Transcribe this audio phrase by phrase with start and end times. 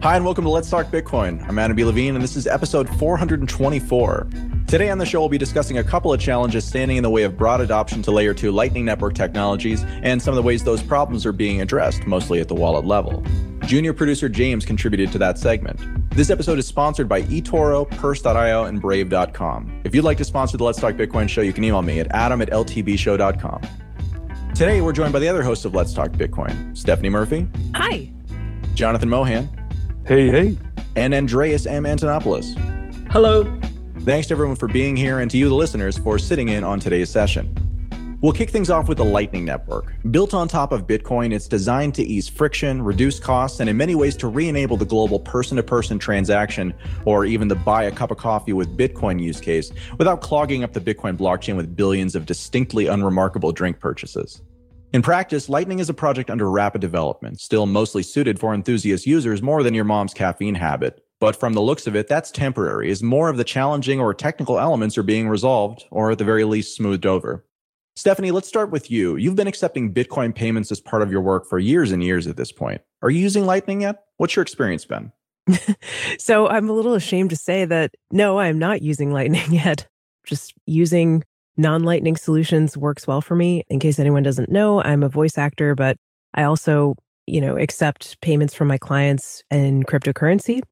[0.00, 1.44] Hi, and welcome to Let's Talk Bitcoin.
[1.48, 1.82] I'm Adam B.
[1.82, 4.28] Levine, and this is episode 424.
[4.68, 7.24] Today on the show, we'll be discussing a couple of challenges standing in the way
[7.24, 10.84] of broad adoption to layer 2 Lightning Network technologies and some of the ways those
[10.84, 13.24] problems are being addressed, mostly at the wallet level.
[13.62, 15.80] Junior producer James contributed to that segment.
[16.10, 19.80] This episode is sponsored by eToro, Purse.io, and Brave.com.
[19.82, 22.06] If you'd like to sponsor the Let's Talk Bitcoin show, you can email me at
[22.12, 23.62] adam at ltbshow.com.
[24.54, 27.48] Today, we're joined by the other host of Let's Talk Bitcoin, Stephanie Murphy.
[27.74, 28.08] Hi.
[28.74, 29.50] Jonathan Mohan.
[30.08, 30.56] Hey, hey.
[30.96, 31.84] And Andreas M.
[31.84, 32.56] Antonopoulos.
[33.10, 33.44] Hello.
[34.06, 36.80] Thanks to everyone for being here and to you, the listeners, for sitting in on
[36.80, 37.54] today's session.
[38.22, 39.92] We'll kick things off with the Lightning Network.
[40.10, 43.94] Built on top of Bitcoin, it's designed to ease friction, reduce costs, and in many
[43.94, 46.72] ways to re enable the global person to person transaction
[47.04, 50.72] or even the buy a cup of coffee with Bitcoin use case without clogging up
[50.72, 54.40] the Bitcoin blockchain with billions of distinctly unremarkable drink purchases.
[54.94, 59.42] In practice, Lightning is a project under rapid development, still mostly suited for enthusiast users
[59.42, 61.04] more than your mom's caffeine habit.
[61.20, 64.58] But from the looks of it, that's temporary, as more of the challenging or technical
[64.58, 67.44] elements are being resolved, or at the very least, smoothed over.
[67.96, 69.16] Stephanie, let's start with you.
[69.16, 72.38] You've been accepting Bitcoin payments as part of your work for years and years at
[72.38, 72.80] this point.
[73.02, 74.04] Are you using Lightning yet?
[74.16, 75.12] What's your experience been?
[76.18, 79.86] so I'm a little ashamed to say that no, I'm not using Lightning yet.
[80.24, 81.24] Just using
[81.58, 83.64] non lightning solutions works well for me.
[83.68, 85.96] In case anyone doesn't know, I'm a voice actor, but
[86.34, 86.94] I also,
[87.26, 90.62] you know, accept payments from my clients in cryptocurrency.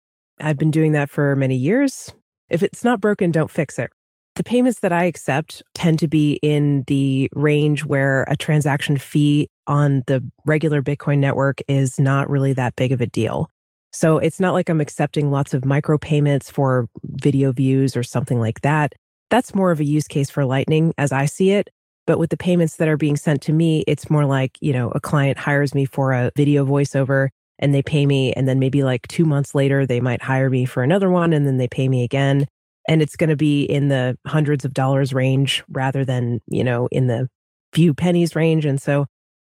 [0.41, 2.15] I've been doing that for many years.
[2.49, 3.91] If it's not broken, don't fix it.
[4.37, 9.49] The payments that I accept tend to be in the range where a transaction fee
[9.67, 13.51] on the regular Bitcoin network is not really that big of a deal.
[13.93, 18.61] So it's not like I'm accepting lots of micropayments for video views or something like
[18.61, 18.93] that
[19.31, 21.71] that's more of a use case for Lightning as I see it.
[22.07, 24.91] But with the payments that are being sent to me, it's more like, you know,
[24.91, 27.29] a client hires me for a video voiceover
[27.59, 28.33] and they pay me.
[28.33, 31.47] And then maybe like two months later, they might hire me for another one and
[31.47, 32.47] then they pay me again.
[32.89, 36.89] And it's going to be in the hundreds of dollars range rather than, you know,
[36.93, 37.29] in the
[37.73, 38.65] few pennies range.
[38.65, 39.07] And so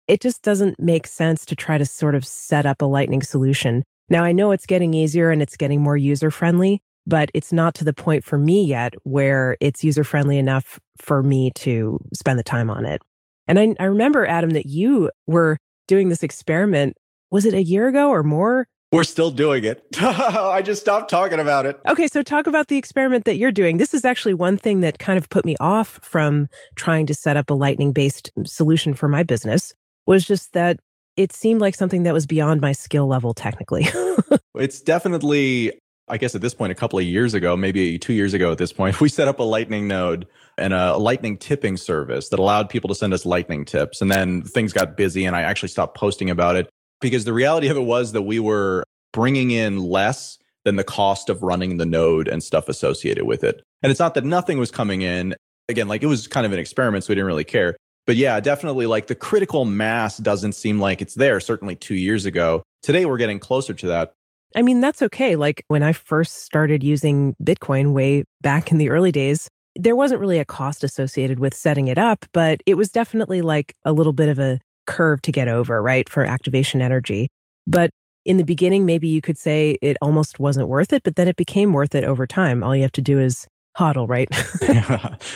[0.10, 3.84] it just doesn't make sense to try to sort of set up a Lightning solution.
[4.10, 7.74] Now, I know it's getting easier and it's getting more user friendly, but it's not
[7.76, 12.38] to the point for me yet where it's user friendly enough for me to spend
[12.38, 13.02] the time on it.
[13.48, 15.58] And I, I remember, Adam, that you were
[15.88, 16.96] doing this experiment.
[17.32, 18.68] Was it a year ago or more?
[18.92, 19.84] We're still doing it.
[20.02, 21.80] I just stopped talking about it.
[21.88, 23.78] Okay, so talk about the experiment that you're doing.
[23.78, 27.38] This is actually one thing that kind of put me off from trying to set
[27.38, 29.74] up a lightning based solution for my business
[30.08, 30.80] was just that
[31.18, 33.88] it seemed like something that was beyond my skill level technically.
[34.56, 35.74] it's definitely
[36.10, 38.58] I guess at this point, a couple of years ago, maybe two years ago at
[38.58, 40.28] this point, we set up a Lightning node
[40.58, 44.02] and a Lightning tipping service that allowed people to send us Lightning tips.
[44.02, 46.70] And then things got busy and I actually stopped posting about it
[47.02, 48.84] because the reality of it was that we were
[49.14, 53.64] bringing in less than the cost of running the node and stuff associated with it.
[53.82, 55.36] And it's not that nothing was coming in.
[55.70, 57.78] Again, like it was kind of an experiment, so we didn't really care.
[58.06, 62.26] But yeah, definitely like the critical mass doesn't seem like it's there, certainly two years
[62.26, 62.64] ago.
[62.82, 64.14] Today, we're getting closer to that.
[64.56, 65.36] I mean, that's okay.
[65.36, 70.22] Like when I first started using Bitcoin way back in the early days, there wasn't
[70.22, 74.14] really a cost associated with setting it up, but it was definitely like a little
[74.14, 76.10] bit of a curve to get over, right?
[76.10, 77.30] For activation energy.
[77.68, 77.92] But
[78.26, 81.36] in the beginning, maybe you could say it almost wasn't worth it, but then it
[81.36, 82.64] became worth it over time.
[82.64, 83.48] All you have to do is
[83.78, 84.28] hodl, right?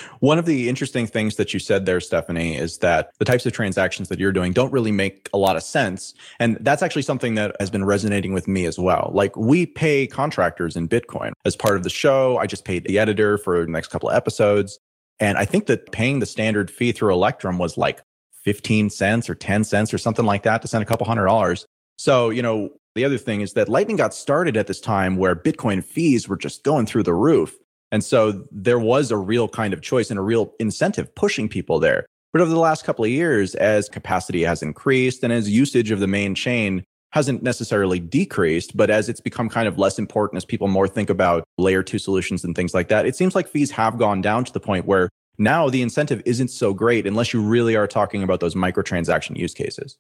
[0.20, 3.54] One of the interesting things that you said there, Stephanie, is that the types of
[3.54, 6.14] transactions that you're doing don't really make a lot of sense.
[6.40, 9.12] And that's actually something that has been resonating with me as well.
[9.14, 12.38] Like we pay contractors in Bitcoin as part of the show.
[12.38, 14.80] I just paid the editor for the next couple of episodes.
[15.20, 18.02] And I think that paying the standard fee through Electrum was like
[18.44, 21.66] 15 cents or 10 cents or something like that to send a couple hundred dollars.
[21.98, 25.36] So, you know, the other thing is that Lightning got started at this time where
[25.36, 27.56] Bitcoin fees were just going through the roof.
[27.94, 31.80] And so there was a real kind of choice and a real incentive pushing people
[31.80, 32.08] there.
[32.32, 36.00] But over the last couple of years, as capacity has increased and as usage of
[36.00, 40.44] the main chain hasn't necessarily decreased, but as it's become kind of less important as
[40.44, 43.70] people more think about layer two solutions and things like that, it seems like fees
[43.70, 45.08] have gone down to the point where
[45.38, 49.54] now the incentive isn't so great unless you really are talking about those microtransaction use
[49.54, 49.98] cases.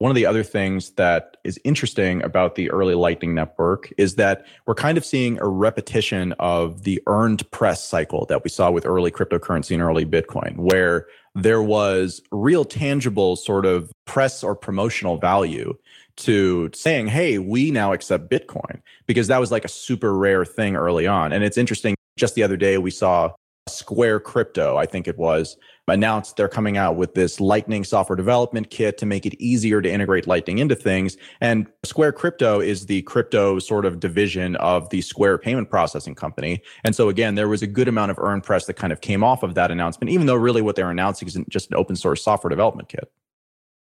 [0.00, 4.46] One of the other things that is interesting about the early Lightning Network is that
[4.64, 8.86] we're kind of seeing a repetition of the earned press cycle that we saw with
[8.86, 15.18] early cryptocurrency and early Bitcoin, where there was real tangible sort of press or promotional
[15.18, 15.74] value
[16.16, 20.76] to saying, hey, we now accept Bitcoin, because that was like a super rare thing
[20.76, 21.30] early on.
[21.30, 21.94] And it's interesting.
[22.16, 23.32] Just the other day, we saw
[23.68, 25.58] Square Crypto, I think it was,
[25.90, 29.90] announced they're coming out with this Lightning software development kit to make it easier to
[29.90, 31.16] integrate Lightning into things.
[31.40, 36.62] And Square Crypto is the crypto sort of division of the Square payment processing company.
[36.84, 39.22] And so again, there was a good amount of earned press that kind of came
[39.22, 42.22] off of that announcement, even though really what they're announcing isn't just an open source
[42.22, 43.10] software development kit.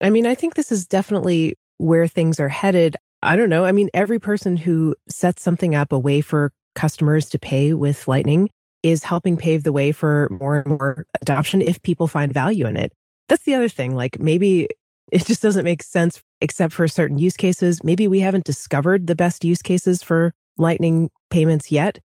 [0.02, 2.98] I mean, I think this is definitely where things are headed.
[3.24, 3.66] I don't know.
[3.66, 8.08] I mean, every person who sets something up a way for customers to pay with
[8.08, 8.50] Lightning
[8.84, 12.78] is helping pave the way for more and more adoption if people find value in
[12.78, 12.92] it.
[13.30, 13.96] That's the other thing.
[13.96, 14.68] Like maybe
[15.12, 17.84] it just doesn't make sense except for certain use cases.
[17.84, 22.00] Maybe we haven't discovered the best use cases for Lightning payments yet.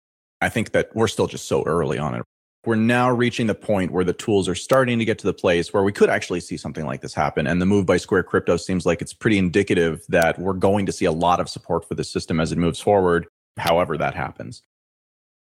[0.41, 2.23] I think that we're still just so early on it.
[2.65, 5.73] We're now reaching the point where the tools are starting to get to the place
[5.73, 7.45] where we could actually see something like this happen.
[7.45, 10.91] And the move by Square Crypto seems like it's pretty indicative that we're going to
[10.91, 13.27] see a lot of support for the system as it moves forward,
[13.57, 14.61] however that happens.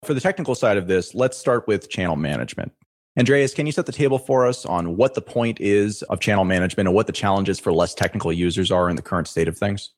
[0.05, 2.73] For the technical side of this, let's start with channel management.
[3.19, 6.45] Andreas, can you set the table for us on what the point is of channel
[6.45, 9.57] management and what the challenges for less technical users are in the current state of
[9.57, 9.91] things?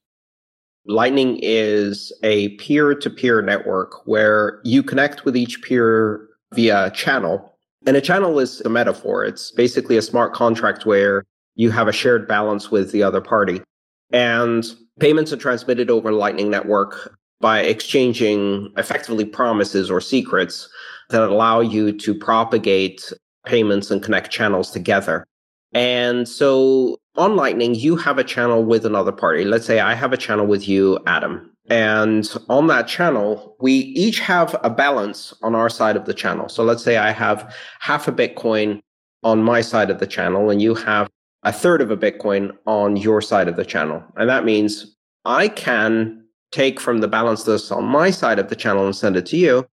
[0.84, 7.56] Lightning is a peer to peer network where you connect with each peer via channel.
[7.86, 9.24] And a channel is a metaphor.
[9.24, 11.24] It's basically a smart contract where
[11.56, 13.60] you have a shared balance with the other party.
[14.12, 14.64] And
[15.00, 20.68] payments are transmitted over Lightning Network by exchanging effectively promises or secrets
[21.10, 23.12] that allow you to propagate
[23.44, 25.26] payments and connect channels together.
[25.72, 29.44] And so on Lightning, you have a channel with another party.
[29.44, 31.50] Let's say I have a channel with you, Adam.
[31.68, 36.48] And on that channel, we each have a balance on our side of the channel.
[36.48, 38.80] So let's say I have half a Bitcoin
[39.24, 41.08] on my side of the channel, and you have
[41.42, 44.02] a third of a Bitcoin on your side of the channel.
[44.16, 46.25] And that means I can
[46.56, 49.36] take from the balance that's on my side of the channel and send it to
[49.36, 49.66] you.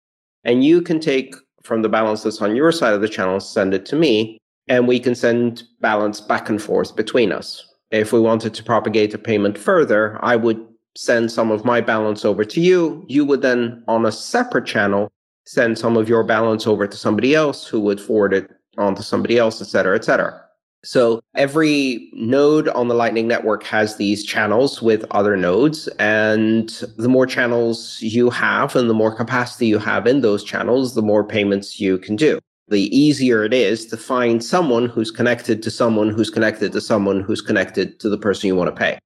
[0.43, 1.33] And you can take
[1.63, 4.37] from the balance that's on your side of the channel, send it to me,
[4.67, 7.47] and we can send balance back and forth between us.
[7.91, 10.59] If we wanted to propagate a payment further, I would
[10.95, 13.05] send some of my balance over to you.
[13.07, 15.09] You would then, on a separate channel,
[15.45, 19.03] send some of your balance over to somebody else who would forward it on to
[19.03, 20.42] somebody else, et cetera, et cetera.
[20.85, 25.87] So every node on the Lightning Network has these channels with other nodes.
[25.99, 30.93] And the more channels you have and the more capacity you have in those channels,
[30.93, 32.39] the more payments you can do.
[32.67, 37.21] The easier it is to find someone who's connected to someone who's connected to someone
[37.21, 38.99] who's connected to the person you want to pay.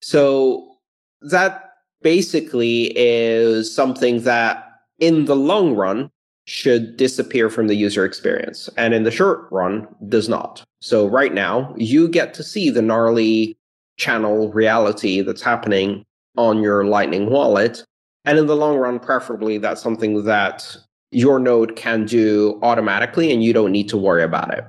[0.00, 0.76] So
[1.22, 4.64] that basically is something that
[4.98, 6.10] in the long run
[6.48, 10.64] should disappear from the user experience and in the short run does not.
[10.80, 13.54] So right now you get to see the gnarly
[13.98, 16.06] channel reality that's happening
[16.38, 17.84] on your Lightning wallet.
[18.24, 20.74] And in the long run, preferably that's something that
[21.10, 24.64] your node can do automatically and you don't need to worry about it.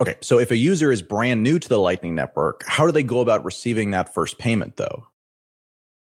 [0.00, 3.02] Okay, so if a user is brand new to the Lightning Network, how do they
[3.02, 5.04] go about receiving that first payment though?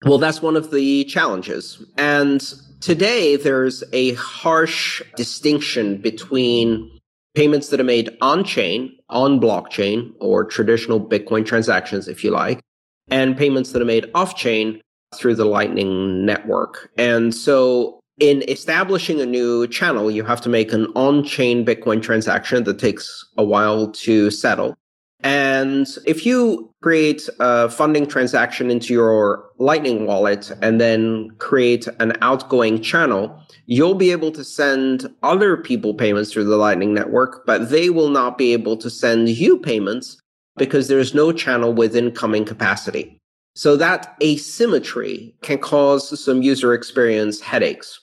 [0.05, 1.83] Well, that's one of the challenges.
[1.97, 6.99] And Today, there's a harsh distinction between
[7.35, 12.61] payments that are made on chain, on blockchain, or traditional Bitcoin transactions, if you like,
[13.09, 14.81] and payments that are made off chain
[15.15, 16.89] through the Lightning Network.
[16.97, 22.01] And so, in establishing a new channel, you have to make an on chain Bitcoin
[22.01, 24.75] transaction that takes a while to settle.
[25.19, 32.13] And if you create a funding transaction into your Lightning wallet and then create an
[32.21, 37.71] outgoing channel, you'll be able to send other people payments through the Lightning Network, but
[37.71, 40.19] they will not be able to send you payments
[40.57, 43.17] because there's no channel with incoming capacity.
[43.55, 47.99] So that asymmetry can cause some user experience headaches.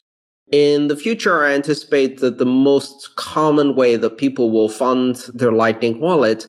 [0.50, 5.52] In the future, I anticipate that the most common way that people will fund their
[5.52, 6.48] Lightning wallet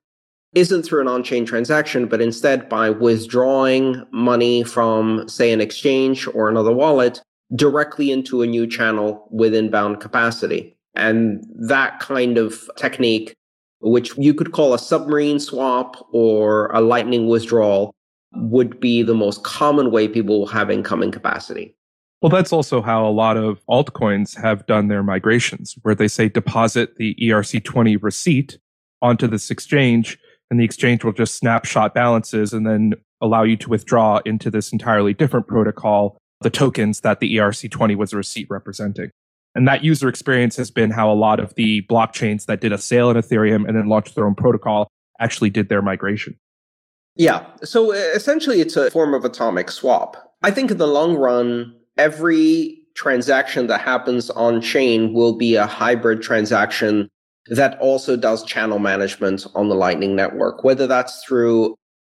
[0.55, 6.27] isn't through an on chain transaction, but instead by withdrawing money from, say, an exchange
[6.33, 7.21] or another wallet
[7.55, 10.75] directly into a new channel with inbound capacity.
[10.95, 13.33] And that kind of technique,
[13.81, 17.93] which you could call a submarine swap or a lightning withdrawal,
[18.35, 21.75] would be the most common way people will have incoming capacity.
[22.21, 26.29] Well, that's also how a lot of altcoins have done their migrations, where they say
[26.29, 28.57] deposit the ERC20 receipt
[29.01, 30.17] onto this exchange,
[30.49, 34.71] and the exchange will just snapshot balances and then allow you to withdraw into this
[34.71, 39.09] entirely different protocol the tokens that the ERC20 was a receipt representing.
[39.55, 42.77] And that user experience has been how a lot of the blockchains that did a
[42.77, 44.87] sale in Ethereum and then launched their own protocol
[45.19, 46.37] actually did their migration.
[47.15, 47.45] Yeah.
[47.63, 50.33] So essentially, it's a form of atomic swap.
[50.41, 55.65] I think in the long run, every transaction that happens on chain will be a
[55.65, 57.09] hybrid transaction
[57.47, 61.75] that also does channel management on the Lightning Network, whether that's through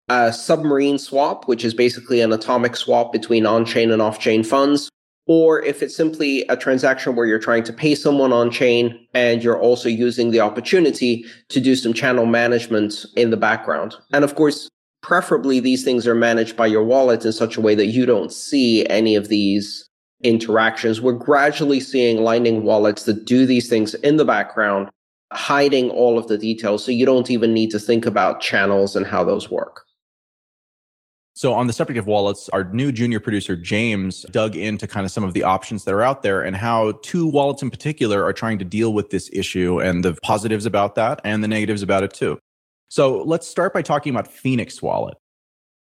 [0.10, 4.44] a submarine swap, which is basically an atomic swap between on chain and off chain
[4.44, 4.90] funds,
[5.28, 9.44] or if it's simply a transaction where you're trying to pay someone on chain and
[9.44, 13.96] you're also using the opportunity to do some channel management in the background.
[14.14, 14.70] And of course,
[15.02, 18.32] preferably these things are managed by your wallet in such a way that you don't
[18.32, 19.90] see any of these
[20.24, 21.02] interactions.
[21.02, 24.90] We're gradually seeing Lightning wallets that do these things in the background,
[25.34, 26.84] hiding all of the details.
[26.84, 29.86] So you don't even need to think about channels and how those work.
[31.38, 35.12] So, on the subject of wallets, our new junior producer, James, dug into kind of
[35.12, 38.32] some of the options that are out there and how two wallets in particular are
[38.32, 42.04] trying to deal with this issue and the positives about that and the negatives about
[42.04, 42.40] it too.
[42.88, 45.18] So, let's start by talking about Phoenix Wallet.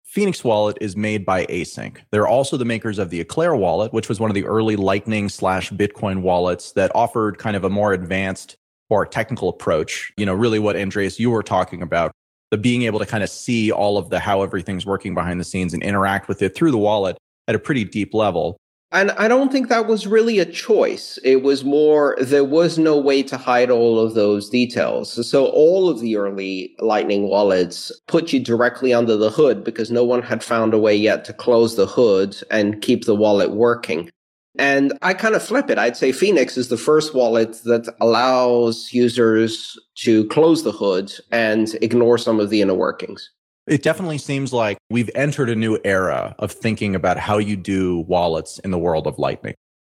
[0.03, 1.97] Phoenix Wallet is made by ACINQ.
[2.11, 5.29] They're also the makers of the Eclair wallet, which was one of the early Lightning
[5.29, 8.55] slash Bitcoin wallets that offered kind of a more advanced
[8.89, 10.11] or technical approach.
[10.17, 12.11] You know, really what Andreas you were talking about,
[12.51, 15.45] the being able to kind of see all of the how everything's working behind the
[15.45, 17.17] scenes and interact with it through the wallet
[17.47, 18.57] at a pretty deep level.
[18.91, 21.19] And I don't think that was really a choice.
[21.23, 25.29] It was more, there was no way to hide all of those details.
[25.29, 30.03] So all of the early Lightning wallets put you directly under the hood because no
[30.03, 34.09] one had found a way yet to close the hood and keep the wallet working.
[34.57, 35.77] And I kind of flip it.
[35.77, 41.75] I'd say Phoenix is the first wallet that allows users to close the hood and
[41.81, 43.29] ignore some of the inner workings.
[43.67, 47.99] It definitely seems like we've entered a new era of thinking about how you do
[47.99, 49.53] wallets in the world of Lightning.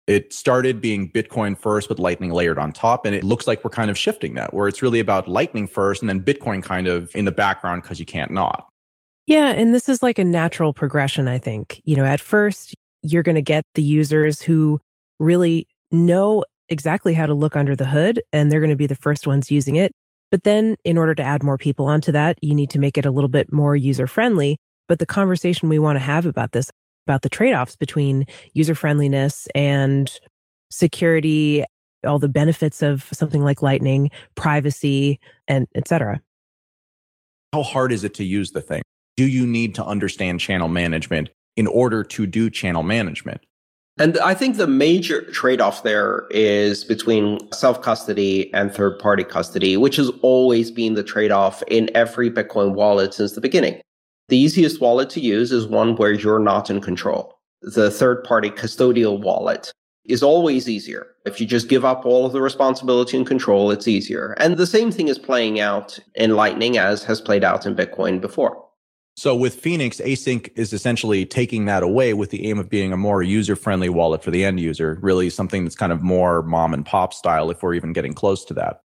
[0.08, 3.06] It started being Bitcoin first with Lightning layered on top.
[3.06, 6.02] And it looks like we're kind of shifting that, where it's really about Lightning first
[6.02, 8.68] and then Bitcoin kind of in the background because you can't not.
[9.26, 9.52] Yeah.
[9.52, 11.82] And this is like a natural progression, I think.
[11.86, 14.80] You know, at first, you're going to get the users who
[15.20, 18.96] really know exactly how to look under the hood and they're going to be the
[18.96, 19.92] first ones using it.
[20.32, 23.06] But then in order to add more people onto that, you need to make it
[23.06, 24.58] a little bit more user friendly.
[24.88, 26.72] But the conversation we want to have about this,
[27.06, 30.12] about the trade offs between user friendliness and
[30.70, 31.66] security,
[32.06, 36.22] all the benefits of something like Lightning, privacy, and etc.
[37.54, 38.82] How hard is it to use the thing?
[39.18, 43.42] Do you need to understand channel management in order to do channel management.
[44.00, 49.24] And I think the major trade off there is between self custody and third party
[49.24, 53.82] custody, which has always been the trade off in every Bitcoin wallet since the beginning.
[54.30, 57.38] The easiest wallet to use is one where you're not in control.
[57.62, 59.72] The third party custodial wallet
[60.06, 61.08] is always easier.
[61.26, 64.36] If you just give up all of the responsibility and control, it's easier.
[64.40, 68.20] And the same thing is playing out in Lightning as has played out in Bitcoin
[68.20, 68.66] before.
[69.22, 72.98] So with Phoenix, ACINQ is essentially taking that away with the aim of being a
[72.98, 76.74] more user friendly wallet for the end user, really something that's kind of more mom
[76.74, 78.82] and pop style if we're even getting close to that.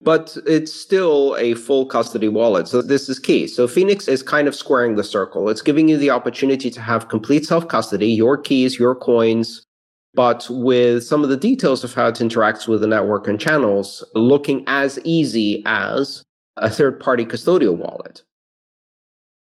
[0.00, 2.68] But it's still a full custody wallet.
[2.68, 3.46] So this is key.
[3.46, 5.50] So Phoenix is kind of squaring the circle.
[5.50, 9.62] It's giving you the opportunity to have complete self custody, your keys, your coins,
[10.14, 14.02] but with some of the details of how it interacts with the network and channels
[14.14, 16.22] looking as easy as
[16.56, 18.22] a third party custodial wallet.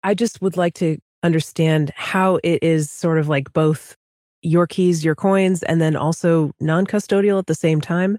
[0.04, 3.96] I just would like to understand how it is sort of like both
[4.42, 8.18] your keys, your coins, and then also non custodial at the same time.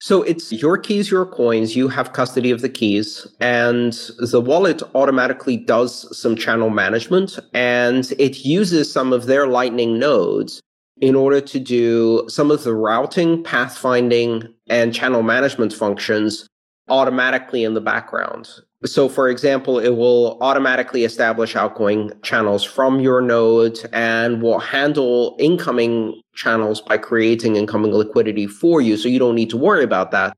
[0.00, 1.76] So it's your keys, your coins.
[1.76, 8.12] You have custody of the keys and the wallet automatically does some channel management and
[8.18, 10.60] it uses some of their lightning nodes
[11.00, 16.48] in order to do some of the routing, pathfinding and channel management functions
[16.88, 18.48] automatically in the background.
[18.84, 25.36] So, for example, it will automatically establish outgoing channels from your node and will handle
[25.38, 28.96] incoming channels by creating incoming liquidity for you.
[28.96, 30.36] So you don't need to worry about that.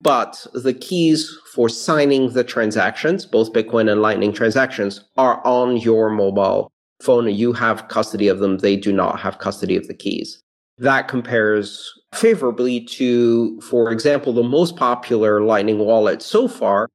[0.00, 6.10] But the keys for signing the transactions, both Bitcoin and Lightning transactions, are on your
[6.10, 7.28] mobile phone.
[7.28, 8.58] You have custody of them.
[8.58, 10.42] They do not have custody of the keys.
[10.78, 16.88] That compares favorably to, for example, the most popular Lightning wallet so far,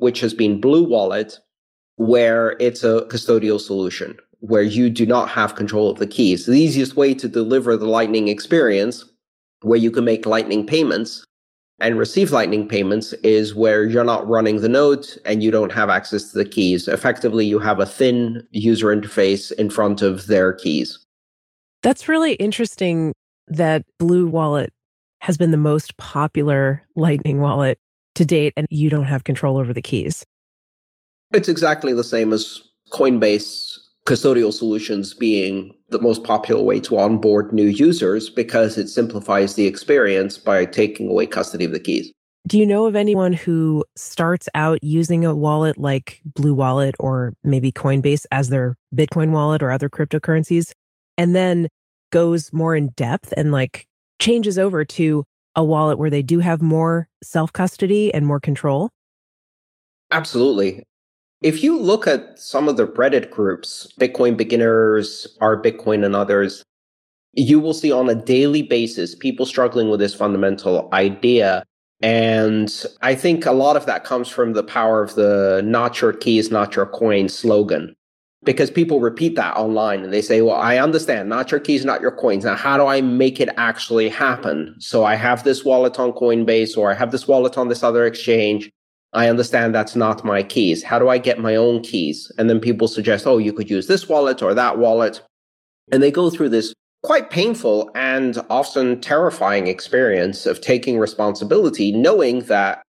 [0.00, 1.38] which has been Blue Wallet,
[1.96, 6.46] where it's a custodial solution where you do not have control of the keys.
[6.46, 9.04] The easiest way to deliver the Lightning experience,
[9.62, 11.24] where you can make Lightning payments
[11.78, 15.90] and receive Lightning payments, is where you're not running the node and you don't have
[15.90, 16.88] access to the keys.
[16.88, 20.98] Effectively, you have a thin user interface in front of their keys.
[21.82, 23.12] That's really interesting
[23.48, 24.72] that Blue Wallet
[25.20, 27.78] has been the most popular Lightning wallet
[28.14, 30.24] to date, and you don't have control over the keys.
[31.32, 32.60] It's exactly the same as
[32.92, 39.54] Coinbase custodial solutions being the most popular way to onboard new users because it simplifies
[39.54, 42.10] the experience by taking away custody of the keys.
[42.46, 47.34] Do you know of anyone who starts out using a wallet like Blue Wallet or
[47.44, 50.72] maybe Coinbase as their Bitcoin wallet or other cryptocurrencies
[51.18, 51.68] and then
[52.10, 53.86] goes more in depth and like
[54.18, 55.24] changes over to
[55.56, 58.90] a wallet where they do have more self custody and more control?
[60.10, 60.82] Absolutely.
[61.42, 66.62] If you look at some of the Reddit groups, Bitcoin beginners, R Bitcoin, and others,
[67.32, 71.64] you will see on a daily basis people struggling with this fundamental idea.
[72.02, 76.12] And I think a lot of that comes from the power of the not your
[76.12, 77.94] keys, not your coin slogan
[78.42, 82.00] because people repeat that online and they say, well, I understand, not your keys, not
[82.00, 82.44] your coins.
[82.44, 84.74] Now, how do I make it actually happen?
[84.78, 88.06] So I have this wallet on Coinbase or I have this wallet on this other
[88.06, 88.70] exchange.
[89.12, 90.82] I understand that's not my keys.
[90.82, 92.32] How do I get my own keys?
[92.38, 95.20] And then people suggest, oh, you could use this wallet or that wallet.
[95.92, 102.40] And they go through this quite painful and often terrifying experience of taking responsibility, knowing
[102.42, 102.82] that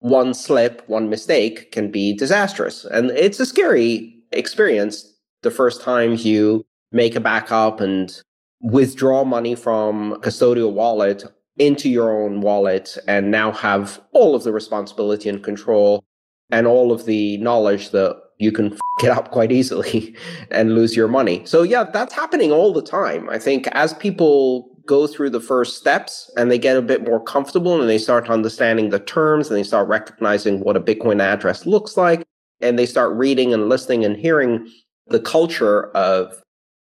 [0.00, 2.84] one slip, one mistake can be disastrous.
[2.84, 5.06] And it's a scary experience
[5.42, 8.22] the first time you make a backup and
[8.60, 11.24] withdraw money from custodial wallet
[11.58, 16.04] into your own wallet and now have all of the responsibility and control
[16.50, 20.14] and all of the knowledge that you can it up quite easily
[20.50, 21.44] and lose your money.
[21.46, 23.28] So yeah, that's happening all the time.
[23.30, 27.22] I think as people go through the first steps and they get a bit more
[27.22, 31.64] comfortable and they start understanding the terms and they start recognizing what a Bitcoin address
[31.64, 32.26] looks like,
[32.60, 34.68] and they start reading and listening and hearing
[35.08, 36.42] the culture of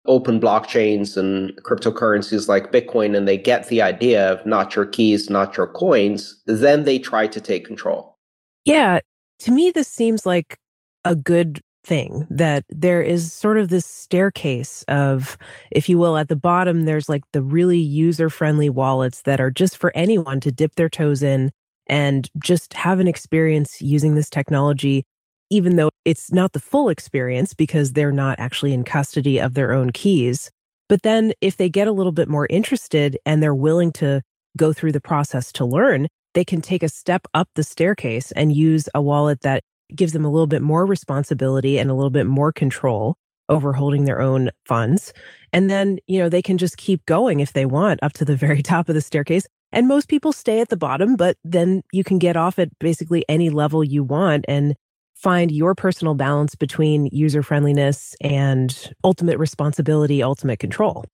[0.05, 5.29] open blockchains and cryptocurrencies like Bitcoin, and they get the idea of not your keys,
[5.29, 8.17] not your coins, then they try to take control.
[8.65, 8.99] Yeah.
[9.39, 10.57] To me, this seems like
[11.05, 15.37] a good thing that there is sort of this staircase of,
[15.71, 19.51] if you will, at the bottom, there's like the really user friendly wallets that are
[19.51, 21.51] just for anyone to dip their toes in
[21.87, 25.05] and just have an experience using this technology
[25.49, 29.71] even though it's not the full experience because they're not actually in custody of their
[29.71, 30.49] own keys.
[30.89, 34.21] But then if they get a little bit more interested and they're willing to
[34.57, 38.55] go through the process to learn, they can take a step up the staircase and
[38.55, 39.63] use a wallet that
[39.95, 43.15] gives them a little bit more responsibility and a little bit more control
[43.49, 45.13] over holding their own funds.
[45.51, 48.35] And then, you know, they can just keep going if they want up to the
[48.45, 49.45] very top of the staircase.
[49.71, 53.25] And most people stay at the bottom, but then you can get off at basically
[53.27, 54.75] any level you want and
[55.23, 61.05] find your personal balance between user friendliness and ultimate responsibility, ultimate control.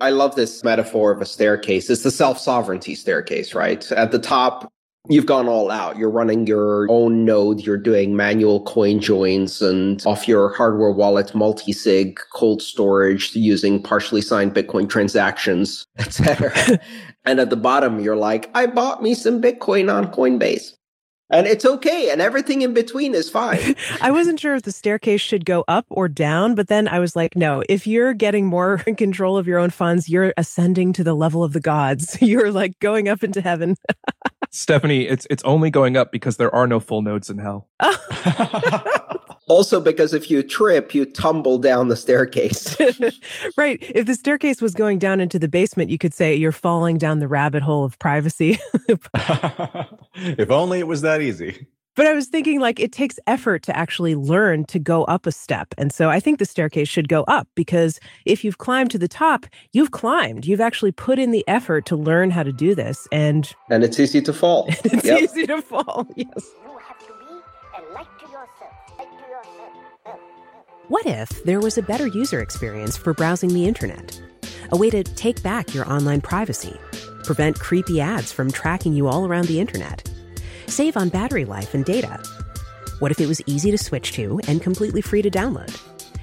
[0.00, 1.88] I love this metaphor of a staircase.
[1.88, 3.90] It's the self sovereignty staircase, right?
[3.92, 4.72] At the top,
[5.08, 5.96] you've gone all out.
[5.96, 7.60] You're running your own node.
[7.60, 14.22] You're doing manual coin joins and off your hardware wallet, multi-sig, cold storage using partially
[14.22, 16.52] signed Bitcoin transactions, etc.
[17.24, 20.72] and at the bottom, you're like, I bought me some Bitcoin on Coinbase
[21.32, 23.74] and it's okay and everything in between is fine.
[24.00, 27.16] I wasn't sure if the staircase should go up or down but then i was
[27.16, 31.14] like no if you're getting more control of your own funds you're ascending to the
[31.14, 32.18] level of the gods.
[32.22, 33.76] You're like going up into heaven.
[34.50, 37.68] Stephanie it's it's only going up because there are no full nodes in hell
[39.48, 42.76] Also, because if you trip, you tumble down the staircase.
[43.56, 43.78] right.
[43.80, 47.18] If the staircase was going down into the basement, you could say you're falling down
[47.18, 48.58] the rabbit hole of privacy.
[50.14, 51.66] if only it was that easy.
[51.94, 55.32] But I was thinking like it takes effort to actually learn to go up a
[55.32, 55.74] step.
[55.76, 59.08] And so I think the staircase should go up because if you've climbed to the
[59.08, 60.46] top, you've climbed.
[60.46, 63.06] You've actually put in the effort to learn how to do this.
[63.12, 64.66] And and it's easy to fall.
[64.84, 65.20] it's yep.
[65.20, 66.06] easy to fall.
[66.16, 66.50] Yes.
[70.92, 74.20] What if there was a better user experience for browsing the internet?
[74.72, 76.78] A way to take back your online privacy,
[77.24, 80.06] prevent creepy ads from tracking you all around the internet
[80.66, 82.22] save on battery life and data.
[82.98, 85.74] What if it was easy to switch to and completely free to download?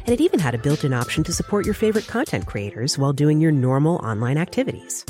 [0.05, 3.11] And it even had a built in option to support your favorite content creators while
[3.11, 5.03] doing your normal online activities.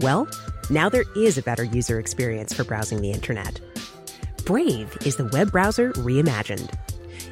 [0.00, 0.28] Well,
[0.68, 3.62] now there is a better user experience for browsing the internet.
[4.44, 6.70] Brave is the web browser reimagined.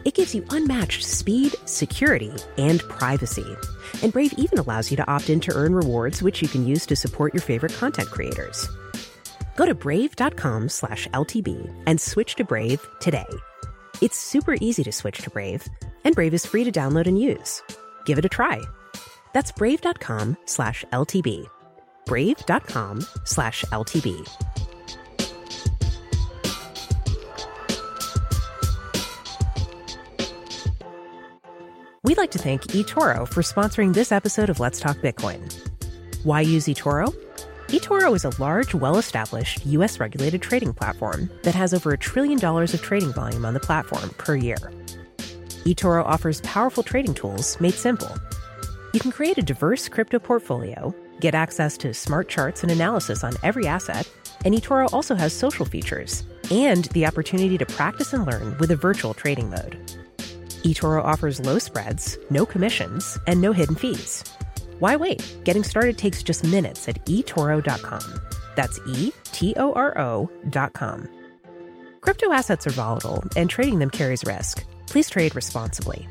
[0.08, 3.44] It gives you unmatched speed, security, and privacy.
[4.02, 6.86] And Brave even allows you to opt in to earn rewards, which you can use
[6.86, 8.66] to support your favorite content creators.
[9.56, 13.26] Go to brave.com slash LTB and switch to Brave today.
[14.00, 15.68] It's super easy to switch to Brave,
[16.04, 17.62] and Brave is free to download and use.
[18.06, 18.62] Give it a try.
[19.34, 21.46] That's brave.com slash LTB.
[22.06, 24.26] Brave.com slash LTB.
[32.08, 35.52] We'd like to thank eToro for sponsoring this episode of Let's Talk Bitcoin.
[36.24, 37.14] Why use eToro?
[37.66, 42.38] eToro is a large, well established, US regulated trading platform that has over a trillion
[42.38, 44.56] dollars of trading volume on the platform per year.
[45.66, 48.16] eToro offers powerful trading tools made simple.
[48.94, 53.34] You can create a diverse crypto portfolio, get access to smart charts and analysis on
[53.42, 54.10] every asset,
[54.46, 58.76] and eToro also has social features and the opportunity to practice and learn with a
[58.76, 59.97] virtual trading mode.
[60.58, 64.24] eToro offers low spreads, no commissions, and no hidden fees.
[64.78, 65.22] Why wait?
[65.44, 68.20] Getting started takes just minutes at eToro.com.
[68.54, 71.08] That's E T O R O.com.
[72.00, 74.64] Crypto assets are volatile, and trading them carries risk.
[74.86, 76.08] Please trade responsibly.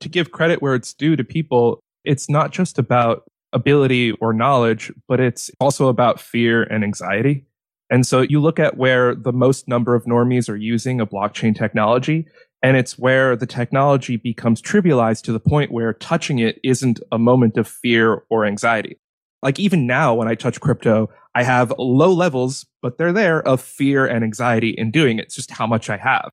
[0.00, 4.92] To give credit where it's due to people, it's not just about ability or knowledge,
[5.08, 7.44] but it's also about fear and anxiety.
[7.90, 11.56] And so you look at where the most number of normies are using a blockchain
[11.56, 12.26] technology,
[12.62, 17.18] and it's where the technology becomes trivialized to the point where touching it isn't a
[17.18, 18.98] moment of fear or anxiety.
[19.42, 23.60] Like even now, when I touch crypto, I have low levels, but they're there of
[23.60, 25.26] fear and anxiety in doing it.
[25.26, 26.30] It's just how much I have.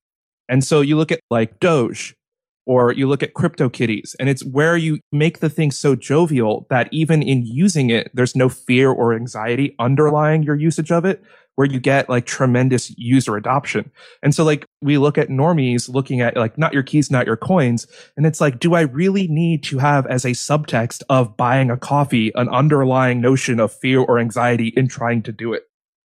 [0.48, 2.14] And so you look at like Doge
[2.66, 6.88] or you look at CryptoKitties and it's where you make the thing so jovial that
[6.90, 11.22] even in using it, there's no fear or anxiety underlying your usage of it
[11.56, 13.90] where you get like tremendous user adoption.
[14.22, 17.36] And so like we look at normies looking at like not your keys, not your
[17.36, 17.86] coins.
[18.16, 21.76] And it's like, do I really need to have as a subtext of buying a
[21.76, 25.64] coffee an underlying notion of fear or anxiety in trying to do it?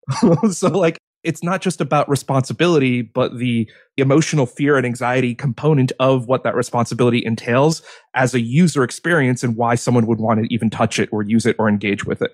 [0.52, 6.28] so like it's not just about responsibility, but the emotional fear and anxiety component of
[6.28, 7.82] what that responsibility entails
[8.14, 11.46] as a user experience and why someone would want to even touch it or use
[11.46, 12.32] it or engage with it.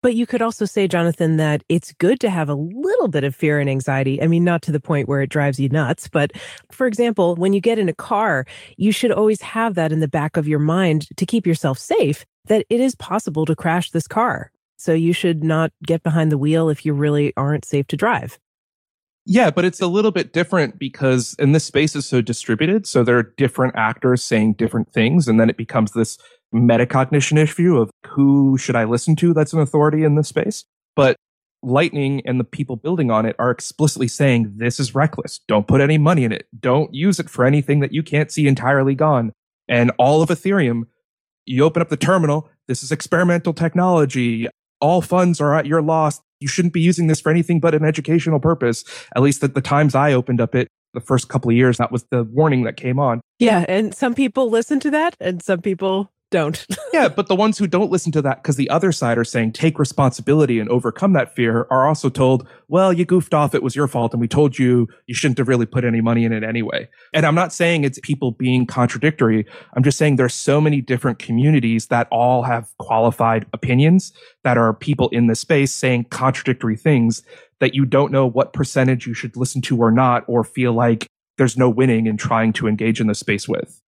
[0.00, 3.34] But you could also say, Jonathan, that it's good to have a little bit of
[3.34, 4.22] fear and anxiety.
[4.22, 6.32] I mean, not to the point where it drives you nuts, but
[6.70, 10.08] for example, when you get in a car, you should always have that in the
[10.08, 14.06] back of your mind to keep yourself safe that it is possible to crash this
[14.06, 14.52] car.
[14.76, 18.38] So you should not get behind the wheel if you really aren't safe to drive.
[19.30, 22.86] Yeah, but it's a little bit different because in this space is so distributed.
[22.86, 25.28] So there are different actors saying different things.
[25.28, 26.16] And then it becomes this
[26.54, 30.64] metacognition issue of who should I listen to that's an authority in this space.
[30.96, 31.16] But
[31.62, 35.40] Lightning and the people building on it are explicitly saying this is reckless.
[35.48, 36.46] Don't put any money in it.
[36.58, 39.32] Don't use it for anything that you can't see entirely gone.
[39.68, 40.84] And all of Ethereum,
[41.46, 42.48] you open up the terminal.
[42.68, 44.46] This is experimental technology.
[44.80, 46.20] All funds are at your loss.
[46.38, 48.84] You shouldn't be using this for anything but an educational purpose.
[49.16, 51.90] At least at the times I opened up it, the first couple of years, that
[51.90, 53.20] was the warning that came on.
[53.40, 53.64] Yeah.
[53.68, 56.66] And some people listen to that and some people don't.
[56.92, 59.52] yeah, but the ones who don't listen to that because the other side are saying
[59.52, 63.54] take responsibility and overcome that fear are also told, well, you goofed off.
[63.54, 64.12] It was your fault.
[64.12, 66.88] And we told you you shouldn't have really put any money in it anyway.
[67.14, 69.46] And I'm not saying it's people being contradictory.
[69.74, 74.12] I'm just saying there's so many different communities that all have qualified opinions
[74.44, 77.22] that are people in the space saying contradictory things
[77.60, 81.08] that you don't know what percentage you should listen to or not, or feel like
[81.38, 83.80] there's no winning in trying to engage in the space with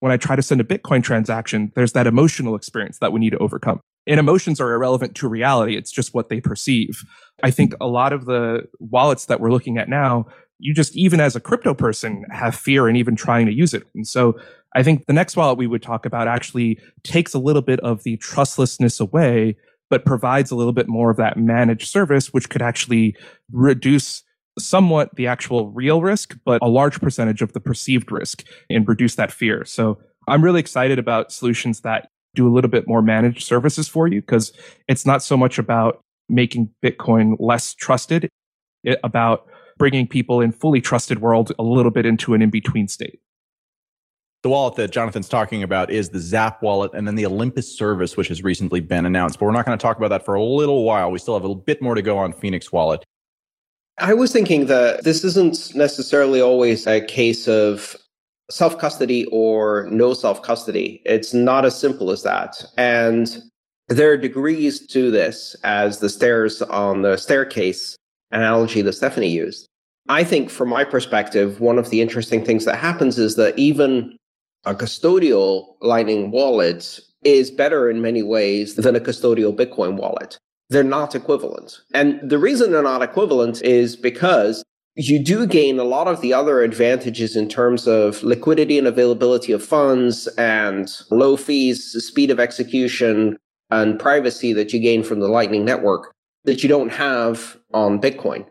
[0.00, 3.30] when I try to send a Bitcoin transaction, there's that emotional experience that we need
[3.30, 3.80] to overcome.
[4.06, 5.76] And emotions are irrelevant to reality.
[5.76, 7.02] It's just what they perceive.
[7.42, 10.26] I think a lot of the wallets that we're looking at now,
[10.58, 13.82] you just, even as a crypto person, have fear in even trying to use it.
[13.94, 14.38] And so
[14.74, 18.04] I think the next wallet we would talk about actually takes a little bit of
[18.04, 19.56] the trustlessness away,
[19.90, 23.16] but provides a little bit more of that managed service, which could actually
[23.50, 24.22] reduce
[24.58, 29.14] somewhat the actual real risk, but a large percentage of the perceived risk and reduce
[29.16, 29.64] that fear.
[29.64, 34.06] So I'm really excited about solutions that do a little bit more managed services for
[34.06, 34.52] you because
[34.88, 38.28] it's not so much about making Bitcoin less trusted,
[38.84, 39.46] it, about
[39.78, 43.20] bringing people in fully trusted world a little bit into an in between state.
[44.42, 48.16] The wallet that Jonathan's talking about is the Zap wallet and then the Olympus service,
[48.16, 49.38] which has recently been announced.
[49.38, 51.10] But we're not going to talk about that for a little while.
[51.10, 53.02] We still have a bit more to go on Phoenix Wallet.
[53.98, 57.96] I was thinking that this isn't necessarily always a case of
[58.50, 61.00] self custody or no self custody.
[61.06, 62.62] It's not as simple as that.
[62.76, 63.42] And
[63.88, 67.96] there are degrees to this, as the stairs on the staircase
[68.32, 69.66] analogy that Stephanie used.
[70.08, 74.16] I think, from my perspective, one of the interesting things that happens is that even
[74.66, 80.82] a custodial Lightning wallet is better in many ways than a custodial Bitcoin wallet they're
[80.82, 81.80] not equivalent.
[81.94, 84.64] And the reason they're not equivalent is because
[84.96, 89.52] you do gain a lot of the other advantages in terms of liquidity and availability
[89.52, 93.36] of funds and low fees, speed of execution,
[93.70, 98.46] and privacy that you gain from the Lightning Network that you don't have on Bitcoin.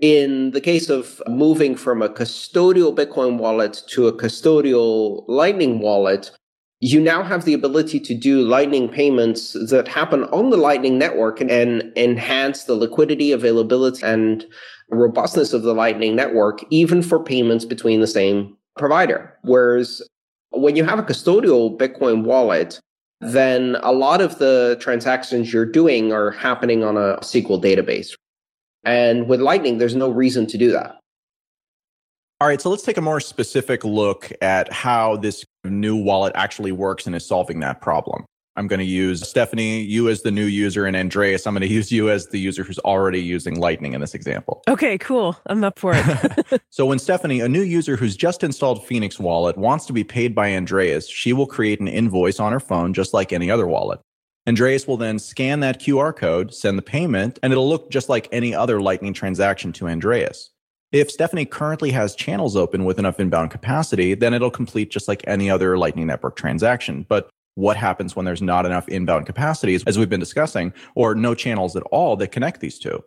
[0.00, 6.30] In the case of moving from a custodial Bitcoin wallet to a custodial Lightning wallet,
[6.80, 11.40] you now have the ability to do Lightning payments that happen on the Lightning network
[11.40, 14.46] and, and enhance the liquidity, availability, and
[14.90, 19.36] robustness of the Lightning network, even for payments between the same provider.
[19.42, 20.00] Whereas
[20.50, 22.80] when you have a custodial Bitcoin wallet,
[23.20, 28.14] then a lot of the transactions you're doing are happening on a SQL database.
[28.84, 30.99] And with Lightning, there's no reason to do that.
[32.42, 36.72] All right, so let's take a more specific look at how this new wallet actually
[36.72, 38.24] works and is solving that problem.
[38.56, 41.72] I'm going to use Stephanie, you as the new user, and Andreas, I'm going to
[41.72, 44.62] use you as the user who's already using Lightning in this example.
[44.68, 45.36] Okay, cool.
[45.46, 46.62] I'm up for it.
[46.70, 50.34] so, when Stephanie, a new user who's just installed Phoenix Wallet, wants to be paid
[50.34, 54.00] by Andreas, she will create an invoice on her phone just like any other wallet.
[54.48, 58.28] Andreas will then scan that QR code, send the payment, and it'll look just like
[58.32, 60.49] any other Lightning transaction to Andreas.
[60.92, 65.22] If Stephanie currently has channels open with enough inbound capacity, then it'll complete just like
[65.26, 67.06] any other Lightning Network transaction.
[67.08, 71.32] But what happens when there's not enough inbound capacities, as we've been discussing, or no
[71.34, 73.04] channels at all that connect these two?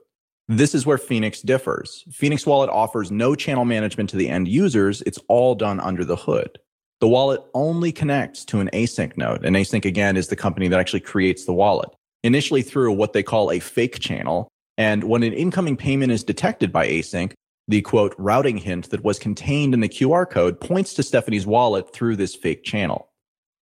[0.47, 2.05] This is where Phoenix differs.
[2.09, 5.01] Phoenix Wallet offers no channel management to the end users.
[5.01, 6.59] It's all done under the hood.
[7.01, 9.43] The wallet only connects to an ACINQ node.
[9.43, 11.89] And ACINQ, again, is the company that actually creates the wallet,
[12.23, 14.47] initially through what they call a fake channel.
[14.77, 17.33] And when an incoming payment is detected by ACINQ,
[17.67, 21.93] the quote routing hint that was contained in the QR code points to Stephanie's wallet
[21.93, 23.09] through this fake channel.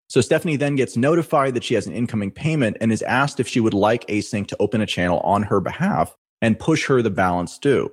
[0.08, 3.48] So Stephanie then gets notified that she has an incoming payment and is asked if
[3.48, 7.10] she would like ACINQ to open a channel on her behalf and push her the
[7.10, 7.90] balance due.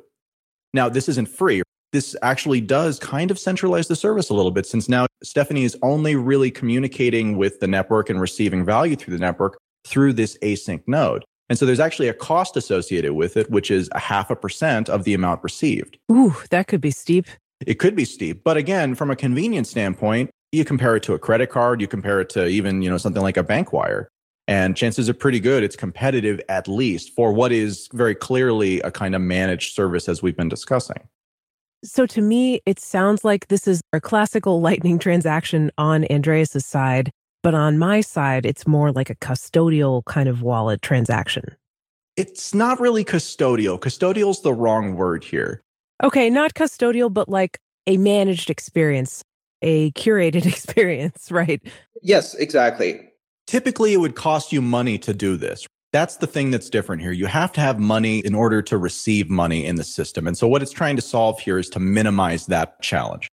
[0.75, 1.63] Now, this isn't free.
[1.93, 5.77] This actually does kind of centralize the service a little bit since now Stephanie is
[5.83, 10.83] only really communicating with the network and receiving value through the network through this ACINQ
[10.87, 11.25] node.
[11.49, 14.89] And so there's actually a cost associated with it, which is a half a percent
[14.89, 15.99] of the amount received.
[16.13, 17.27] Ooh, that could be steep.
[17.67, 18.45] It could be steep.
[18.45, 22.21] But again, from a convenience standpoint, you compare it to a credit card, you compare
[22.21, 24.09] it to even, you know, something like a bank wire.
[24.47, 28.91] And chances are pretty good it's competitive at least for what is very clearly a
[28.91, 31.09] kind of managed service as we've been discussing.
[31.85, 37.13] So to me, it sounds like this is a classical lightning transaction on Andreas's side
[37.49, 41.57] but on my side, it's more like a custodial kind of wallet transaction.
[42.15, 43.81] It's not really custodial.
[43.81, 45.63] Custodial's the wrong word here.
[46.05, 49.25] Okay, not custodial, but like a managed experience,
[49.63, 51.63] a curated experience, right?
[52.03, 53.01] Yes, exactly.
[53.47, 55.67] Typically, it would cost you money to do this.
[55.91, 57.13] That's the thing that's different here.
[57.13, 60.27] You have to have money in order to receive money in the system.
[60.27, 63.31] And so, what it's trying to solve here is to minimize that challenge.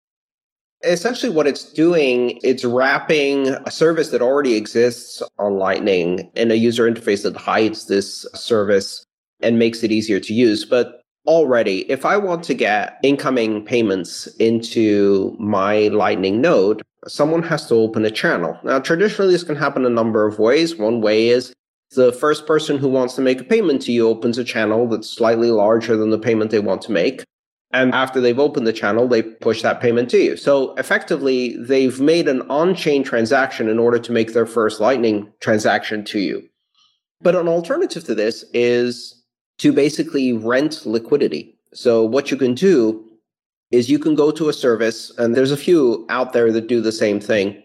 [0.85, 6.55] Essentially, what it's doing, it's wrapping a service that already exists on Lightning in a
[6.55, 9.05] user interface that hides this service
[9.40, 10.64] and makes it easier to use.
[10.64, 17.66] But already, if I want to get incoming payments into my Lightning node, someone has
[17.68, 18.59] to open a channel.
[18.64, 20.77] Now, traditionally, this can happen a number of ways.
[20.77, 21.53] One way is
[21.95, 25.09] the first person who wants to make a payment to you opens a channel that's
[25.09, 27.23] slightly larger than the payment they want to make.
[27.73, 30.37] And after they've opened the channel, they push that payment to you.
[30.37, 35.33] So effectively, they've made an on chain transaction in order to make their first Lightning
[35.41, 36.47] transaction to you.
[37.23, 39.23] But an alternative to this is
[39.59, 41.57] to basically rent liquidity.
[41.73, 43.09] So what you can do
[43.71, 46.83] is you can go to a service, and there's a few out there that do
[46.83, 47.63] the same thing,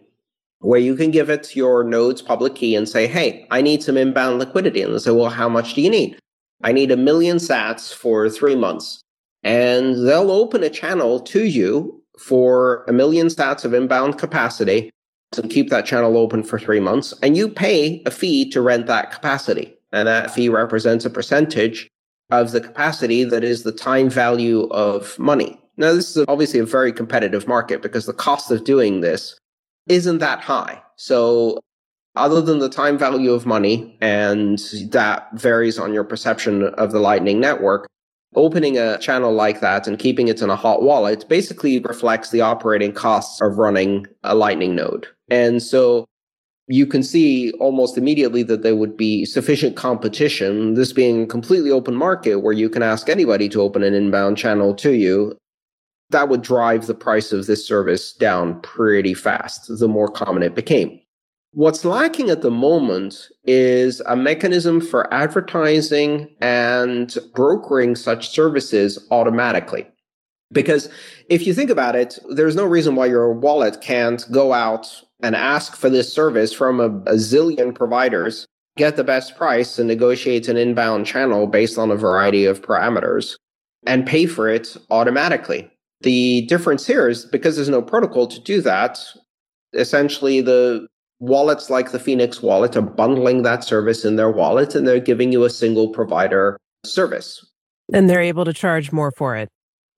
[0.59, 3.97] where you can give it your node's public key and say, hey, I need some
[3.97, 4.81] inbound liquidity.
[4.81, 6.17] And they say, well, how much do you need?
[6.63, 9.01] I need a million sats for three months.
[9.47, 14.89] And they'll open a channel to you for a million sats of inbound capacity
[15.31, 17.13] to keep that channel open for three months.
[17.23, 19.73] And you pay a fee to rent that capacity.
[19.93, 21.87] And that fee represents a percentage
[22.29, 25.57] of the capacity that is the time value of money.
[25.77, 29.39] Now, this is obviously a very competitive market because the cost of doing this
[29.87, 30.81] isn't that high.
[30.97, 31.61] So
[32.17, 34.59] other than the time value of money, and
[34.91, 37.87] that varies on your perception of the Lightning Network,
[38.37, 42.39] opening a channel like that and keeping it in a hot wallet basically reflects the
[42.39, 45.07] operating costs of running a Lightning node.
[45.29, 46.05] And so
[46.67, 51.71] you can see almost immediately that there would be sufficient competition, this being a completely
[51.71, 55.35] open market where you can ask anybody to open an inbound channel to you
[56.09, 60.55] that would drive the price of this service down pretty fast the more common it
[60.55, 60.99] became.
[61.57, 69.87] What's lacking at the moment is a mechanism for advertising and brokering such services automatically.
[70.51, 70.87] Because
[71.31, 75.35] if you think about it, there's no reason why your wallet can't go out and
[75.35, 78.45] ask for this service from a, a zillion providers,
[78.77, 83.33] get the best price, and negotiate an inbound channel based on a variety of parameters
[83.87, 85.71] and pay for it automatically.
[86.01, 88.99] The difference here is because there's no protocol to do that,
[89.73, 90.87] essentially the
[91.19, 95.31] wallets like the Phoenix wallet are bundling that service in their wallet and they're giving
[95.31, 97.45] you a single provider service.
[97.93, 99.49] And they're able to charge more for it.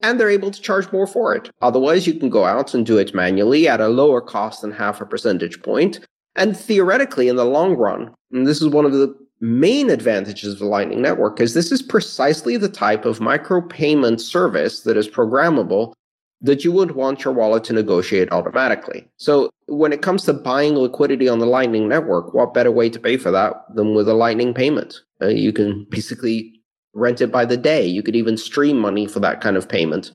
[0.01, 1.49] And they're able to charge more for it.
[1.61, 5.01] Otherwise, you can go out and do it manually at a lower cost than half
[5.01, 5.99] a percentage point.
[6.35, 10.59] And theoretically, in the long run, and this is one of the main advantages of
[10.59, 15.93] the Lightning Network is this is precisely the type of micropayment service that is programmable
[16.41, 19.07] that you wouldn't want your wallet to negotiate automatically.
[19.17, 22.99] So when it comes to buying liquidity on the Lightning Network, what better way to
[22.99, 25.01] pay for that than with a Lightning payment?
[25.21, 26.53] Uh, you can basically
[26.93, 27.85] rent it by the day.
[27.85, 30.11] You could even stream money for that kind of payment.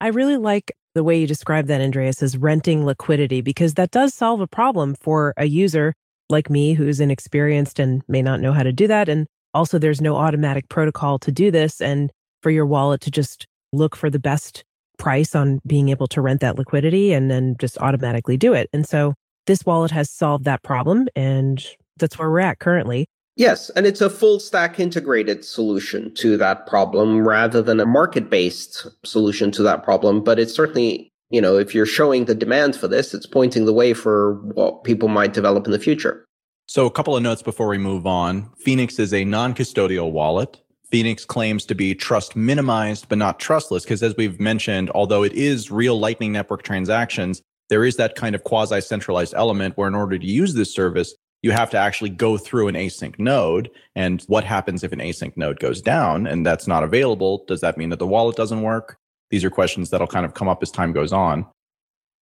[0.00, 4.14] I really like the way you describe that, Andreas, as renting liquidity, because that does
[4.14, 5.92] solve a problem for a user
[6.30, 9.08] like me who's inexperienced and may not know how to do that.
[9.08, 11.80] And also, there's no automatic protocol to do this.
[11.80, 12.10] And
[12.42, 14.64] for your wallet to just look for the best
[15.00, 18.68] price on being able to rent that liquidity and then just automatically do it.
[18.72, 19.14] And so
[19.46, 21.08] this wallet has solved that problem.
[21.16, 21.64] And
[21.96, 23.06] that's where we're at currently.
[23.36, 28.28] Yes, and it's a full stack integrated solution to that problem rather than a market
[28.28, 30.22] based solution to that problem.
[30.22, 33.72] But it's certainly you know, if you're showing the demand for this, it's pointing the
[33.72, 36.26] way for what people might develop in the future.
[36.66, 38.50] So, a couple of notes before we move on.
[38.58, 40.60] Phoenix is a non custodial wallet.
[40.90, 45.32] Phoenix claims to be trust minimized, but not trustless, because as we've mentioned, although it
[45.32, 49.94] is real Lightning Network transactions, there is that kind of quasi centralized element where, in
[49.94, 53.70] order to use this service, you have to actually go through an ACINQ node.
[53.94, 57.44] And what happens if an ACINQ node goes down and that's not available?
[57.46, 58.98] Does that mean that the wallet doesn't work?
[59.30, 61.46] These are questions that'll kind of come up as time goes on.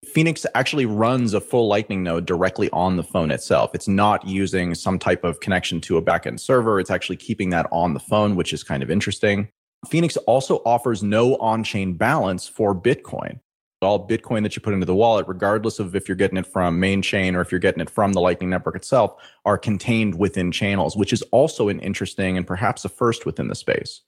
[0.05, 3.71] Phoenix actually runs a full Lightning node directly on the phone itself.
[3.73, 6.79] It's not using some type of connection to a backend server.
[6.79, 9.49] It's actually keeping that on the phone, which is kind of interesting.
[9.87, 13.39] Phoenix also offers no on chain balance for Bitcoin.
[13.81, 16.79] All Bitcoin that you put into the wallet, regardless of if you're getting it from
[16.79, 20.53] main chain or if you're getting it from the Lightning Network itself, are contained within
[20.53, 24.01] channels, which is also an interesting and perhaps a first within the space.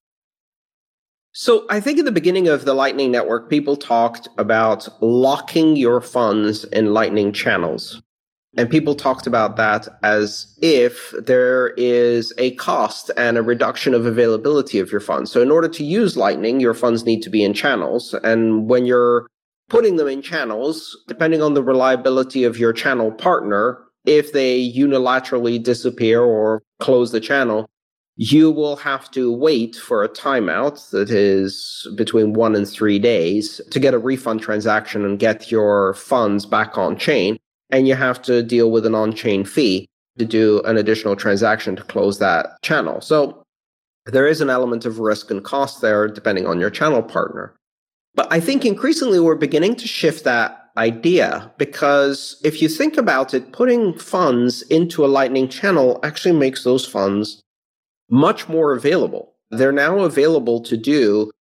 [1.37, 5.99] So I think in the beginning of the Lightning Network, people talked about locking your
[5.99, 8.01] funds in Lightning channels.
[8.55, 14.05] And people talked about that as if there is a cost and a reduction of
[14.05, 15.29] availability of your funds.
[15.29, 18.15] So in order to use Lightning, your funds need to be in channels.
[18.23, 19.27] And when you're
[19.67, 25.61] putting them in channels, depending on the reliability of your channel partner, if they unilaterally
[25.61, 27.69] disappear or close the channel,
[28.17, 33.60] you will have to wait for a timeout that is between one and three days
[33.71, 37.38] to get a refund transaction and get your funds back on chain.
[37.71, 41.75] And you have to deal with an on chain fee to do an additional transaction
[41.75, 43.01] to close that channel.
[43.01, 43.43] So
[44.06, 47.54] there is an element of risk and cost there depending on your channel partner.
[48.13, 53.34] But I think increasingly we're beginning to shift that idea because if you think about
[53.34, 57.41] it, putting funds into a Lightning channel actually makes those funds
[58.09, 59.33] much more available.
[59.51, 61.32] They're now available to do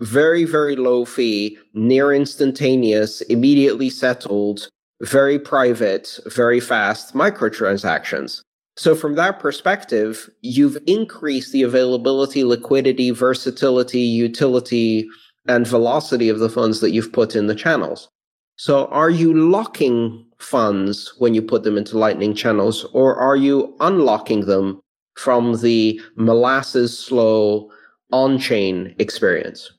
[0.00, 4.68] very, very low fee, near instantaneous, immediately settled,
[5.02, 8.42] very private, very fast microtransactions.
[8.76, 15.08] So, from that perspective, you've increased the availability, liquidity, versatility, utility,
[15.46, 18.08] and velocity of the funds that you've put in the channels.
[18.56, 23.76] So, are you locking funds when you put them into Lightning channels, or are you
[23.78, 24.80] unlocking them
[25.16, 27.70] from the molasses slow
[28.12, 29.72] on chain experience?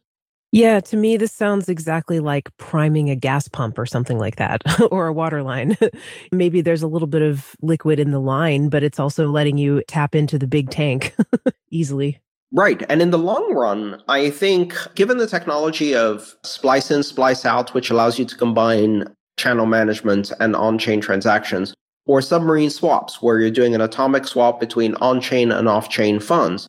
[0.51, 4.61] Yeah, to me, this sounds exactly like priming a gas pump or something like that,
[4.91, 5.77] or a water line.
[6.31, 9.83] Maybe there's a little bit of liquid in the line, but it's also letting you
[9.89, 11.13] tap into the big tank
[11.71, 12.21] easily.
[12.53, 12.83] Right.
[12.87, 17.73] And in the long run, I think given the technology of splice in, splice out,
[17.73, 21.73] which allows you to combine channel management and on chain transactions,
[22.05, 26.19] or submarine swaps, where you're doing an atomic swap between on chain and off chain
[26.19, 26.67] funds,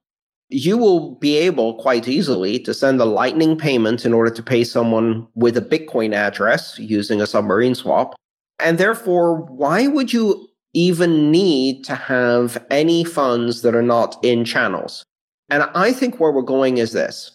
[0.48, 4.64] you will be able quite easily to send a lightning payment in order to pay
[4.64, 8.14] someone with a Bitcoin address using a submarine swap.
[8.58, 14.44] And therefore, why would you even need to have any funds that are not in
[14.44, 15.04] channels?
[15.48, 17.32] And I think where we're going is this.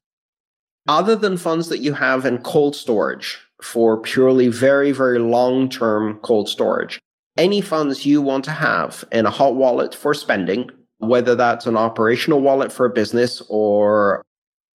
[0.87, 6.19] Other than funds that you have in cold storage for purely very, very long term
[6.23, 6.99] cold storage,
[7.41, 10.69] any funds you want to have in a hot wallet for spending
[11.01, 14.23] whether that's an operational wallet for a business or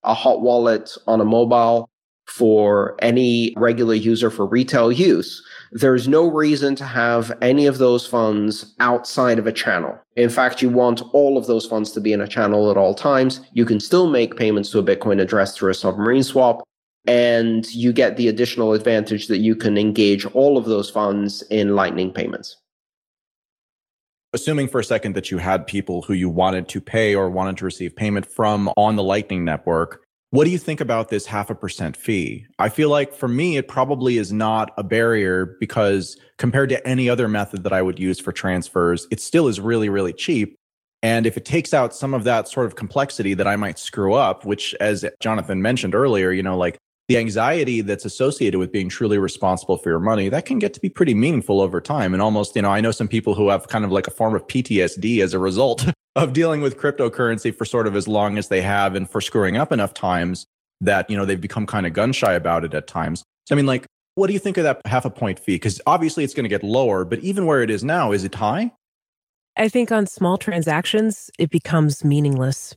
[0.03, 1.89] a hot wallet on a mobile
[2.27, 5.41] for any regular user for retail use,
[5.71, 9.97] there's no reason to have any of those funds outside of a channel.
[10.17, 12.95] In fact, you want all of those funds to be in a channel at all
[12.95, 13.41] times.
[13.53, 16.65] You can still make payments to a Bitcoin address through a submarine swap.
[17.07, 21.77] And you get the additional advantage that you can engage all of those funds in
[21.77, 22.57] Lightning payments
[24.37, 27.57] assuming for a second that you had people who you wanted to pay or wanted
[27.57, 31.49] to receive payment from on the Lightning Network, what do you think about this half
[31.49, 32.47] a percent fee?
[32.59, 37.09] I feel like for me, it probably is not a barrier because compared to any
[37.09, 40.57] other method that I would use for transfers, it still is really, really cheap.
[41.03, 44.13] And if it takes out some of that sort of complexity that I might screw
[44.13, 46.77] up, which as Jonathan mentioned earlier, you know, like
[47.09, 50.81] the anxiety that's associated with being truly responsible for your money that can get to
[50.81, 52.13] be pretty meaningful over time.
[52.13, 54.35] And almost you know i know some people who have kind of like a form
[54.35, 55.87] of ptsd as a result
[56.17, 59.57] of dealing with cryptocurrency for sort of as long as they have and for screwing
[59.57, 60.47] up enough times
[60.81, 63.23] that you know they've become kind of gun shy about it at times.
[63.47, 65.57] So i mean like what do you think of that half a point fee?
[65.57, 68.35] Because obviously it's going to get lower but even where it is now is it
[68.35, 68.73] high?
[69.59, 72.75] I think on small transactions it becomes meaningless.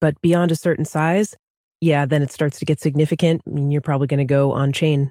[0.00, 1.34] But beyond a certain size
[1.80, 3.42] yeah, then it starts to get significant.
[3.46, 5.10] I mean, you're probably going to go on chain.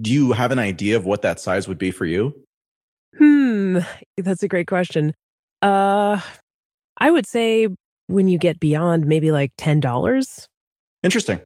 [0.00, 2.34] Do you have an idea of what that size would be for you?
[3.18, 3.78] Hmm,
[4.16, 5.14] that's a great question.
[5.62, 6.20] Uh,
[6.98, 7.68] I would say
[8.06, 10.46] when you get beyond maybe like $10.
[11.02, 11.40] Interesting.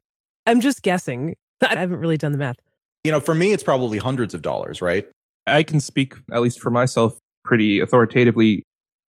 [0.45, 1.35] I'm just guessing.
[1.61, 2.57] I haven't really done the math.
[3.03, 5.07] You know, for me, it's probably hundreds of dollars, right?
[5.47, 8.63] I can speak, at least for myself, pretty authoritatively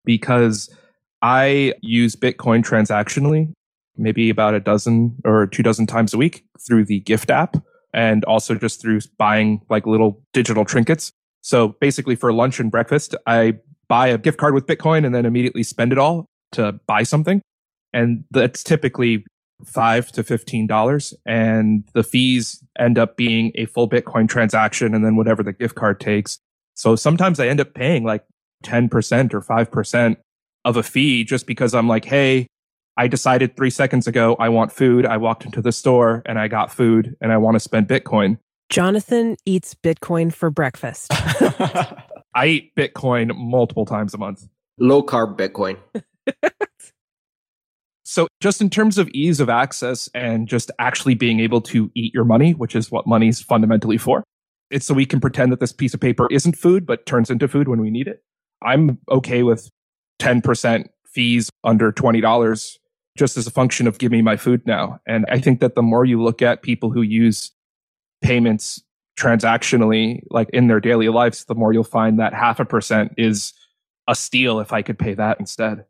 [0.04, 0.74] because
[1.20, 3.52] I use Bitcoin transactionally
[3.96, 7.56] maybe about a dozen or two dozen times a week through the Gyft app
[7.92, 11.12] and also just through buying like little digital trinkets.
[11.42, 15.26] So basically for lunch and breakfast, I buy a gift card with Bitcoin and then
[15.26, 17.42] immediately spend it all to buy something.
[17.92, 19.24] And that's typically
[19.64, 21.14] five to fifteen dollars.
[21.26, 25.74] And the fees end up being a full Bitcoin transaction and then whatever the gift
[25.74, 26.38] card takes.
[26.74, 28.24] So sometimes I end up paying like
[28.62, 30.16] 10% or 5%
[30.64, 32.46] of a fee just because I'm like, hey,
[32.96, 35.06] I decided three seconds ago, I want food.
[35.06, 38.38] I walked into the store and I got food and I want to spend Bitcoin.
[38.68, 41.12] Jonathan eats Bitcoin for breakfast.
[42.34, 44.46] I eat Bitcoin multiple times a month.
[44.78, 45.76] Low carb Bitcoin.
[48.04, 52.14] so, just in terms of ease of access and just actually being able to eat
[52.14, 54.24] your money, which is what money's fundamentally for,
[54.70, 57.48] it's so we can pretend that this piece of paper isn't food, but turns into
[57.48, 58.22] food when we need it.
[58.62, 59.68] I'm okay with
[60.20, 62.78] 10% fees under $20
[63.16, 65.00] just as a function of give me my food now.
[65.06, 67.50] And I think that the more you look at people who use
[68.22, 68.82] payments
[69.18, 73.52] transactionally, like in their daily lives, the more you'll find that half a percent is
[74.08, 75.84] a steal if I could pay that instead.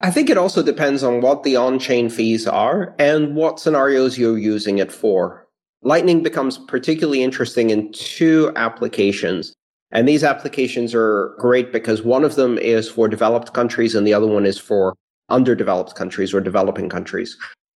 [0.00, 4.16] I think it also depends on what the on chain fees are and what scenarios
[4.16, 5.46] you're using it for.
[5.82, 9.52] Lightning becomes particularly interesting in two applications.
[9.90, 14.14] And these applications are great because one of them is for developed countries and the
[14.14, 14.94] other one is for
[15.28, 17.36] underdeveloped countries or developing countries.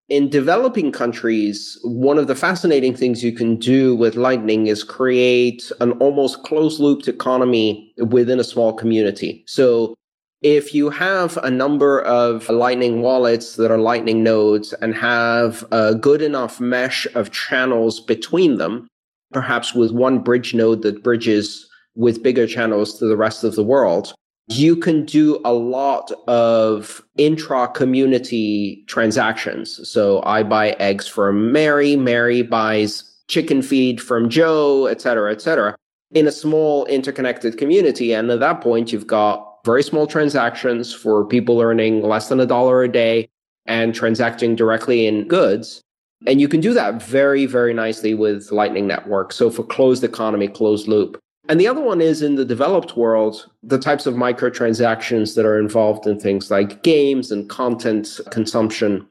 [0.10, 5.72] In developing countries, one of the fascinating things you can do with Lightning is create
[5.80, 9.44] an almost closed looped economy within a small community.
[9.48, 9.96] So
[10.42, 15.96] if you have a number of Lightning wallets that are Lightning nodes and have a
[15.96, 18.88] good enough mesh of channels between them,
[19.32, 23.64] perhaps with one bridge node that bridges with bigger channels to the rest of the
[23.64, 24.14] world,
[24.52, 29.88] you can do a lot of intra community transactions.
[29.88, 35.42] So I buy eggs from Mary, Mary buys chicken feed from Joe, et cetera, et
[35.42, 35.76] cetera,
[36.12, 38.14] in a small interconnected community.
[38.14, 42.46] And at that point, you've got very small transactions for people earning less than a
[42.46, 43.30] dollar a day
[43.66, 45.82] and transacting directly in goods.
[46.28, 49.32] And you can do that very, very nicely with Lightning Network.
[49.32, 51.20] So for closed economy, closed loop.
[51.50, 55.60] And the other one is in the developed world, the types of microtransactions that are
[55.60, 59.08] involved in things like games and content consumption,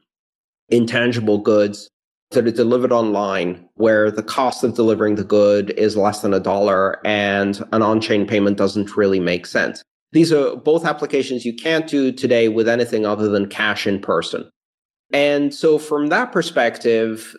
[0.69, 1.89] intangible goods
[2.31, 6.39] that are delivered online, where the cost of delivering the good is less than a
[6.39, 9.83] dollar and an on chain payment doesn't really make sense.
[10.13, 14.49] These are both applications you can't do today with anything other than cash in person.
[15.13, 17.35] And so, from that perspective,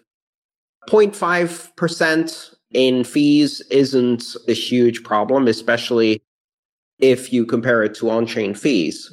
[0.89, 6.23] 0.5% in fees isn't a huge problem, especially
[6.99, 9.13] if you compare it to on chain fees.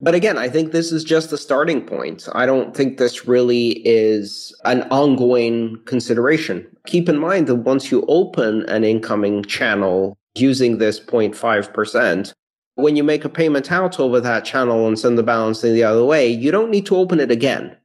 [0.00, 2.28] But again, I think this is just a starting point.
[2.32, 6.64] I don't think this really is an ongoing consideration.
[6.86, 12.32] Keep in mind that once you open an incoming channel using this 0.5%,
[12.76, 15.82] when you make a payment out over that channel and send the balance in the
[15.82, 17.76] other way, you don't need to open it again.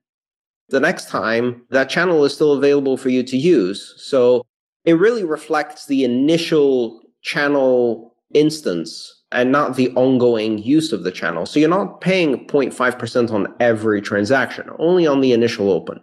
[0.70, 3.96] The next time, that channel is still available for you to use.
[3.98, 4.46] So
[4.86, 11.46] it really reflects the initial channel instance and not the ongoing use of the channel.
[11.46, 16.02] So you're not paying 0.5% on every transaction, only on the initial open.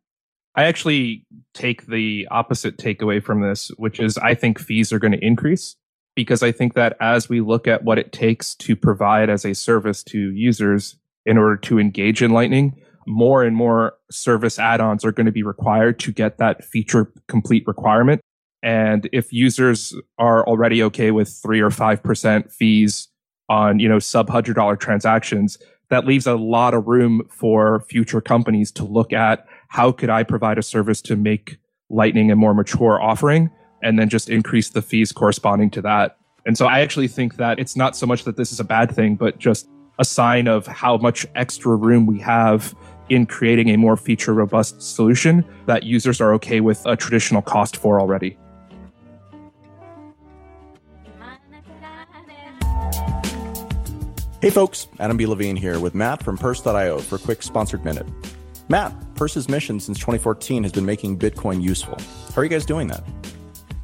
[0.57, 5.12] I actually take the opposite takeaway from this, which is I think fees are going
[5.12, 5.76] to increase
[6.16, 9.55] because I think that as we look at what it takes to provide as a
[9.55, 15.05] service to users in order to engage in Lightning, more and more service add ons
[15.05, 18.20] are going to be required to get that feature complete requirement.
[18.62, 23.08] And if users are already okay with three or 5% fees
[23.48, 25.58] on, you know, sub hundred dollar transactions,
[25.88, 30.22] that leaves a lot of room for future companies to look at how could I
[30.22, 31.58] provide a service to make
[31.92, 33.50] Lightning a more mature offering
[33.82, 36.16] and then just increase the fees corresponding to that.
[36.46, 38.94] And so I actually think that it's not so much that this is a bad
[38.94, 42.74] thing, but just a sign of how much extra room we have
[43.08, 47.76] in creating a more feature robust solution that users are okay with a traditional cost
[47.76, 48.38] for already.
[54.41, 55.26] Hey folks, Adam B.
[55.26, 58.07] Levine here with Matt from Purse.io for a quick sponsored minute.
[58.70, 61.99] Matt, Purse's mission since 2014 has been making Bitcoin useful.
[62.34, 63.05] How are you guys doing that?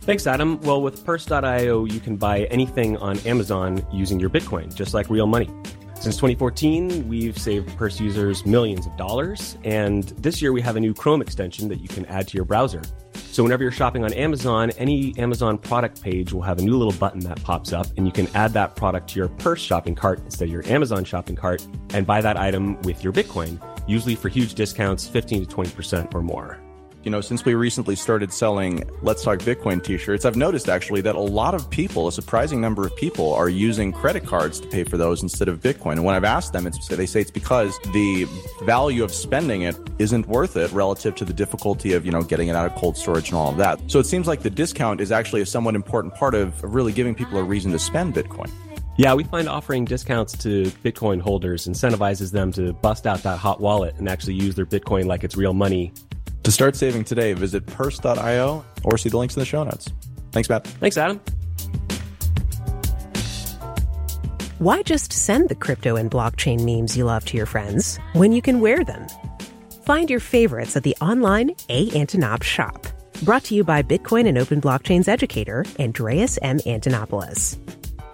[0.01, 0.59] Thanks, Adam.
[0.63, 5.27] Well, with Purse.io, you can buy anything on Amazon using your Bitcoin, just like real
[5.27, 5.51] money.
[5.97, 10.81] Since 2014, we've saved Purse users millions of dollars, and this year we have a
[10.81, 12.81] new Chrome extension that you can add to your browser.
[13.17, 16.99] So whenever you're shopping on Amazon, any Amazon product page will have a new little
[16.99, 20.21] button that pops up and you can add that product to your purse shopping cart
[20.25, 24.29] instead of your Amazon shopping cart and buy that item with your Bitcoin, usually for
[24.29, 26.61] huge discounts, 15 to 20% or more
[27.07, 31.03] you know, since we recently started selling Let's Talk Bitcoin t shirts, I've noticed actually
[31.03, 34.67] that a lot of people, a surprising number of people, are using credit cards to
[34.67, 35.93] pay for those instead of Bitcoin.
[35.93, 38.25] And when I've asked them, it's, they say it's because the
[38.63, 42.49] value of spending it isn't worth it relative to the difficulty of, you know, getting
[42.49, 43.81] it out of cold storage and all of that.
[43.89, 47.15] So it seems like the discount is actually a somewhat important part of really giving
[47.15, 48.51] people a reason to spend Bitcoin.
[48.99, 53.61] Yeah, we find offering discounts to Bitcoin holders incentivizes them to bust out that hot
[53.61, 55.93] wallet and actually use their Bitcoin like it's real money
[56.47, 59.93] to start saving today, visit purse.io or see the links in the show notes.
[60.31, 60.65] Thanks, Matt.
[60.65, 61.21] Thanks, Adam.
[64.61, 68.41] Why just send the crypto and blockchain memes you love to your friends when you
[68.41, 69.09] can wear them?
[69.85, 71.89] Find your favorites at the online A.
[71.91, 72.87] Antonop shop.
[73.23, 76.59] Brought to you by Bitcoin and Open Blockchains educator Andreas M.
[76.61, 77.59] Antonopoulos.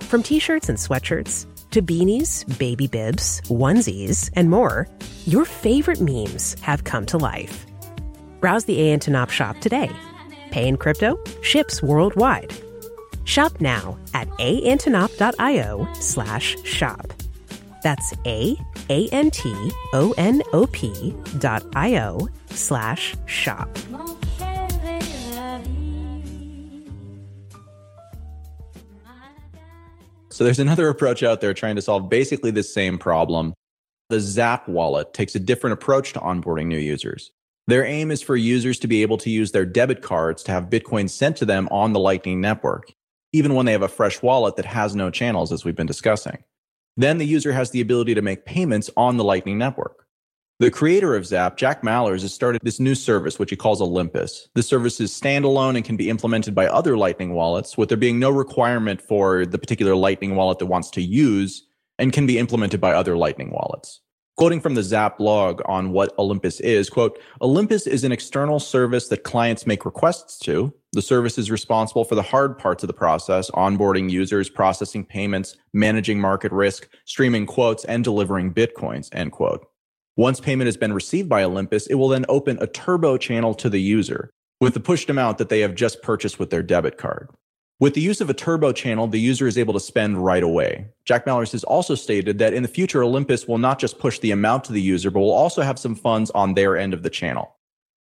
[0.05, 4.89] From t shirts and sweatshirts to beanies, baby bibs, onesies, and more,
[5.27, 7.67] your favorite memes have come to life.
[8.43, 9.89] Browse the Antonop shop today.
[10.51, 12.53] Pay in crypto, ships worldwide.
[13.23, 17.13] Shop now at aantonop.io slash shop.
[17.85, 18.57] That's A
[18.91, 23.79] A N T O N O P dot I O slash shop.
[30.31, 33.55] So there's another approach out there trying to solve basically the same problem.
[34.09, 37.31] The Zap wallet takes a different approach to onboarding new users.
[37.69, 40.71] Their aim is for users to be able to use their debit cards to have
[40.71, 42.93] Bitcoin sent to them on the Lightning Network,
[43.33, 46.43] even when they have a fresh wallet that has no channels, as we've been discussing.
[46.97, 50.07] Then the user has the ability to make payments on the Lightning Network.
[50.59, 54.49] The creator of Zap, Jack Mallers, has started this new service, which he calls Olympus.
[54.55, 58.19] The service is standalone and can be implemented by other Lightning wallets, with there being
[58.19, 61.67] no requirement for the particular Lightning wallet that wants to use
[61.99, 64.01] and can be implemented by other Lightning wallets.
[64.39, 69.09] Quoting from the Zap blog on what Olympus is, quote, Olympus is an external service
[69.09, 70.73] that clients make requests to.
[70.93, 75.57] The service is responsible for the hard parts of the process, onboarding users, processing payments,
[75.75, 79.67] managing market risk, streaming quotes, and delivering bitcoins, end quote.
[80.17, 83.69] Once payment has been received by Olympus, it will then open a turbo channel to
[83.69, 84.31] the user
[84.61, 87.29] with the pushed amount that they have just purchased with their debit card.
[87.81, 90.87] With the use of a turbo channel, the user is able to spend right away.
[91.05, 94.31] Jack Mallers has also stated that in the future, Olympus will not just push the
[94.31, 97.11] amount to the user, but will also have some funds on their end of the
[97.11, 97.57] channel.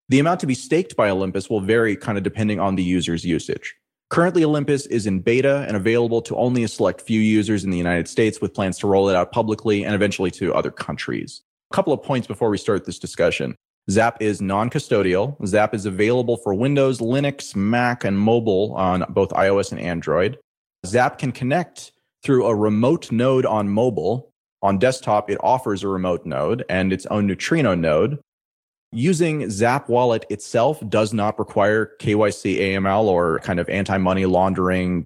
[0.08, 3.24] The amount to be staked by Olympus will vary kind of depending on the user's
[3.24, 3.74] usage.
[4.10, 7.78] Currently, Olympus is in beta and available to only a select few users in the
[7.78, 11.40] United States with plans to roll it out publicly and eventually to other countries.
[11.70, 13.56] A couple of points before we start this discussion.
[13.91, 15.37] Zap is non custodial.
[15.47, 20.39] Zap is available for Windows, Linux, Mac, and mobile on both iOS and Android.
[20.87, 24.30] Zap can connect through a remote node on mobile.
[24.62, 28.20] On desktop, it offers a remote node and its own neutrino node.
[28.93, 35.05] Using Zap Wallet itself does not require KYC AML or kind of anti money laundering,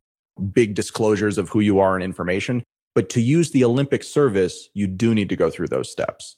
[0.53, 2.63] big disclosures of who you are and information.
[2.95, 6.37] But to use the Olympic service, you do need to go through those steps.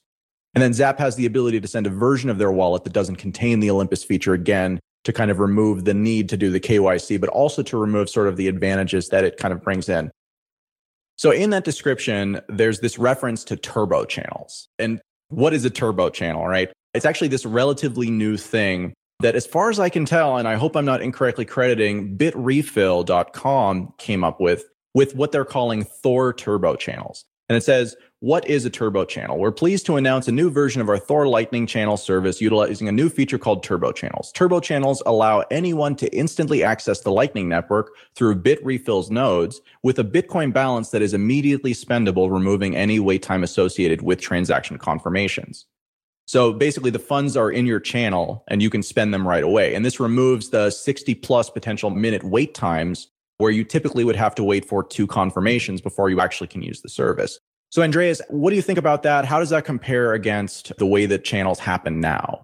[0.55, 3.17] And then Zap has the ability to send a version of their wallet that doesn't
[3.17, 7.19] contain the Olympus feature again to kind of remove the need to do the KYC,
[7.19, 10.11] but also to remove sort of the advantages that it kind of brings in.
[11.17, 14.67] So in that description, there's this reference to turbo channels.
[14.79, 16.71] And what is a turbo channel, right?
[16.93, 20.55] It's actually this relatively new thing that, as far as I can tell, and I
[20.55, 26.75] hope I'm not incorrectly crediting, bitrefill.com came up with, with what they're calling Thor turbo
[26.75, 27.25] channels.
[27.49, 29.37] And it says, what is a turbo channel?
[29.37, 32.91] We're pleased to announce a new version of our Thor Lightning channel service utilizing a
[32.91, 34.33] new feature called turbo channels.
[34.33, 40.03] Turbo channels allow anyone to instantly access the Lightning network through Bitrefill's nodes with a
[40.03, 45.65] Bitcoin balance that is immediately spendable, removing any wait time associated with transaction confirmations.
[46.25, 49.75] So basically, the funds are in your channel and you can spend them right away.
[49.75, 53.07] And this removes the 60 plus potential minute wait times
[53.37, 56.81] where you typically would have to wait for two confirmations before you actually can use
[56.81, 57.39] the service.
[57.71, 59.25] So, Andreas, what do you think about that?
[59.25, 62.41] How does that compare against the way that channels happen now?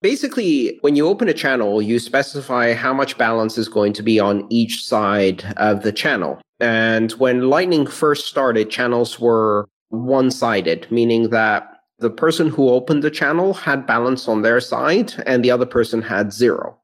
[0.00, 4.18] Basically, when you open a channel, you specify how much balance is going to be
[4.18, 6.40] on each side of the channel.
[6.60, 13.02] And when Lightning first started, channels were one sided, meaning that the person who opened
[13.02, 16.78] the channel had balance on their side and the other person had zero.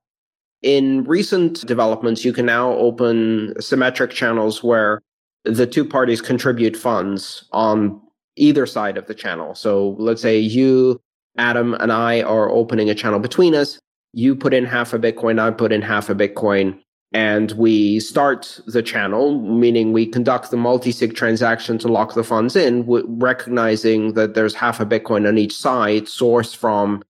[0.62, 5.00] In recent developments, you can now open symmetric channels where
[5.44, 8.00] the two parties contribute funds on
[8.36, 9.54] either side of the channel.
[9.54, 11.00] So let's say you,
[11.38, 13.78] Adam, and I are opening a channel between us.
[14.12, 16.80] You put in half a Bitcoin, I put in half a Bitcoin,
[17.12, 22.24] and we start the channel, meaning we conduct the multi sig transaction to lock the
[22.24, 27.02] funds in, recognizing that there's half a Bitcoin on each side sourced from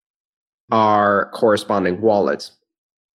[0.71, 2.53] our corresponding wallets.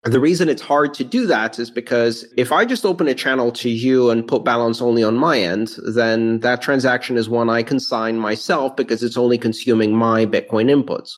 [0.06, 3.52] The reason it's hard to do that is because if I just open a channel
[3.54, 7.64] to you and put balance only on my end, then that transaction is one I
[7.64, 11.14] can sign myself because it's only consuming my Bitcoin inputs.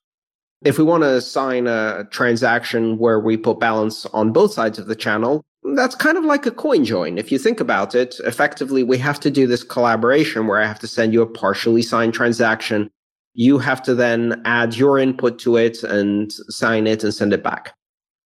[0.63, 4.87] If we want to sign a transaction where we put balance on both sides of
[4.87, 5.43] the channel,
[5.75, 7.17] that's kind of like a coin join.
[7.17, 10.79] If you think about it, effectively, we have to do this collaboration where I have
[10.79, 12.89] to send you a partially signed transaction.
[13.33, 17.43] You have to then add your input to it and sign it and send it
[17.43, 17.73] back.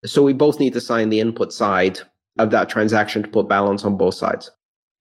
[0.06, 2.00] So we both need to sign the input side
[2.38, 4.50] of that transaction to put balance on both sides.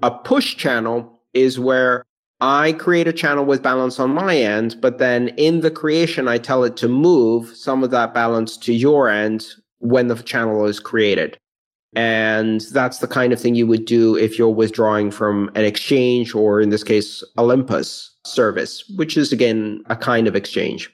[0.02, 2.04] A push channel is where
[2.40, 6.38] I create a channel with balance on my end, but then in the creation, I
[6.38, 9.46] tell it to move some of that balance to your end
[9.78, 11.38] when the channel is created.
[11.94, 16.34] And that's the kind of thing you would do if you're withdrawing from an exchange
[16.34, 20.92] or, in this case, Olympus service, which is again a kind of exchange.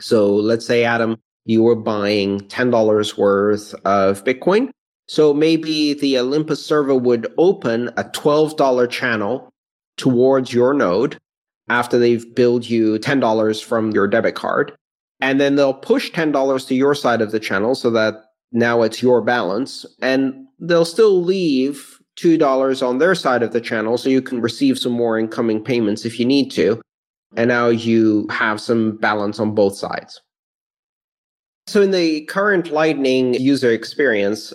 [0.00, 4.70] So let's say, Adam, you were buying $10 worth of Bitcoin.
[5.08, 9.50] So maybe the Olympus server would open a $12 channel
[9.96, 11.18] towards your node
[11.68, 14.72] after they've billed you $10 from your debit card.
[15.20, 19.02] And then they'll push $10 to your side of the channel so that now it's
[19.02, 19.86] your balance.
[20.00, 24.78] And they'll still leave $2 on their side of the channel so you can receive
[24.78, 26.80] some more incoming payments if you need to.
[27.36, 30.20] And now you have some balance on both sides.
[31.72, 34.52] So, in the current Lightning user experience,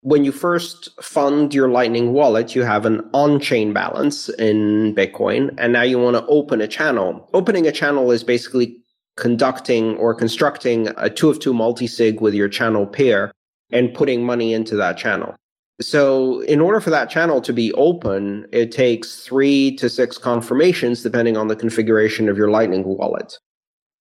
[0.00, 5.54] when you first fund your Lightning wallet, you have an on chain balance in Bitcoin,
[5.58, 7.30] and now you want to open a channel.
[7.34, 8.76] Opening a channel is basically
[9.16, 13.30] conducting or constructing a two of two multi sig with your channel pair
[13.70, 15.36] and putting money into that channel.
[15.80, 21.04] So, in order for that channel to be open, it takes three to six confirmations
[21.04, 23.38] depending on the configuration of your Lightning wallet.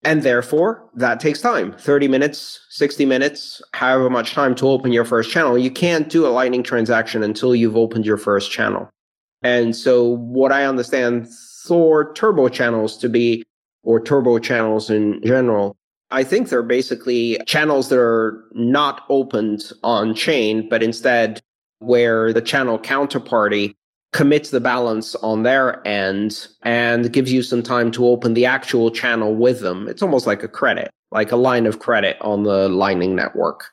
[0.04, 5.04] And therefore, that takes time 30 minutes, 60 minutes, however much time to open your
[5.04, 5.58] first channel.
[5.58, 8.90] You can't do a Lightning transaction until you've opened your first channel.
[9.42, 11.28] And so, what I understand
[11.66, 13.44] Thor turbo channels to be,
[13.84, 15.76] or turbo channels in general,
[16.12, 21.42] I think they're basically channels that are not opened on chain, but instead
[21.80, 23.76] where the channel counterparty
[24.12, 28.90] commits the balance on their end and gives you some time to open the actual
[28.90, 29.88] channel with them.
[29.88, 33.66] It's almost like a credit, like a line of credit on the Lightning Network.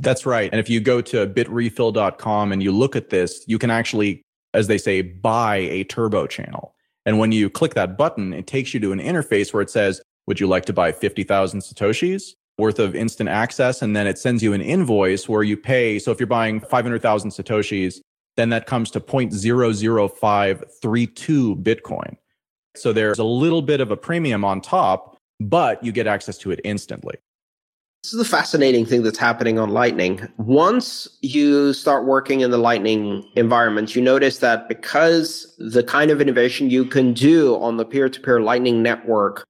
[0.00, 0.50] That's right.
[0.50, 4.22] And if you go to bitrefill.com and you look at this, you can actually,
[4.52, 6.74] as they say, buy a turbo channel.
[7.06, 10.02] And when you click that button, it takes you to an interface where it says,
[10.26, 12.32] Would you like to buy 50,000 Satoshis?
[12.58, 16.10] worth of instant access and then it sends you an invoice where you pay so
[16.10, 18.00] if you're buying 500,000 satoshis
[18.36, 22.16] then that comes to 0.00532 Bitcoin.
[22.74, 26.50] So there's a little bit of a premium on top, but you get access to
[26.50, 27.14] it instantly.
[28.02, 30.28] This is the fascinating thing that's happening on Lightning.
[30.36, 36.20] Once you start working in the Lightning environment, you notice that because the kind of
[36.20, 39.44] innovation you can do on the peer to peer Lightning network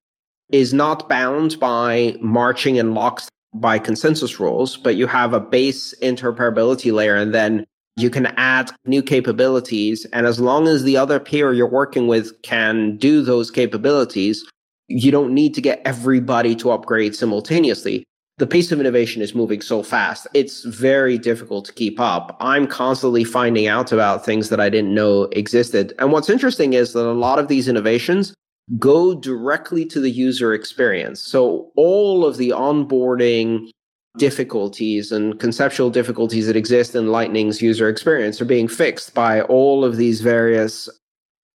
[0.51, 5.95] is not bound by marching and locks by consensus rules, but you have a base
[6.03, 7.66] interoperability layer and then
[7.97, 10.07] you can add new capabilities.
[10.12, 14.45] And as long as the other peer you're working with can do those capabilities,
[14.88, 18.05] you don't need to get everybody to upgrade simultaneously.
[18.38, 20.26] The pace of innovation is moving so fast.
[20.34, 22.36] It's very difficult to keep up.
[22.40, 25.93] I'm constantly finding out about things that I didn't know existed.
[25.99, 28.34] And what's interesting is that a lot of these innovations
[28.78, 31.20] go directly to the user experience.
[31.20, 33.70] So all of the onboarding,
[34.18, 39.84] difficulties and conceptual difficulties that exist in Lightning's user experience are being fixed by all
[39.84, 40.88] of these various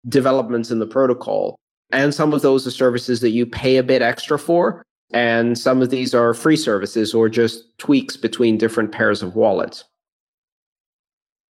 [0.08, 1.55] developments in the protocol.
[1.91, 4.84] And some of those are services that you pay a bit extra for.
[5.12, 9.86] And some of these are free services or just tweaks between different pairs of wallets.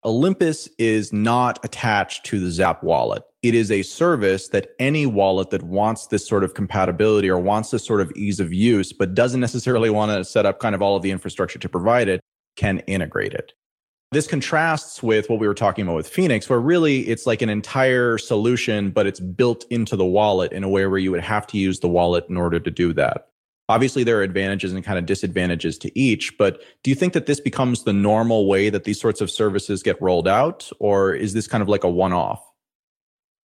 [0.06, 3.24] Olympus is not attached to the Zap wallet.
[3.48, 7.72] It is a service that any wallet that wants this sort of compatibility or wants
[7.72, 10.82] this sort of ease of use, but doesn't necessarily want to set up kind of
[10.82, 12.20] all of the infrastructure to provide it,
[12.58, 13.54] can integrate it.
[14.12, 17.48] This contrasts with what we were talking about with Phoenix, where really it's like an
[17.48, 21.48] entire solution, but it's built into the wallet in a way where you would have
[21.48, 23.30] to use the wallet in order to do that.
[23.70, 27.28] Obviously, there are advantages and kind of disadvantages to each, but do you think that
[27.28, 31.32] this becomes the normal way that these sorts of services get rolled out, or is
[31.32, 32.44] this kind of like a one off?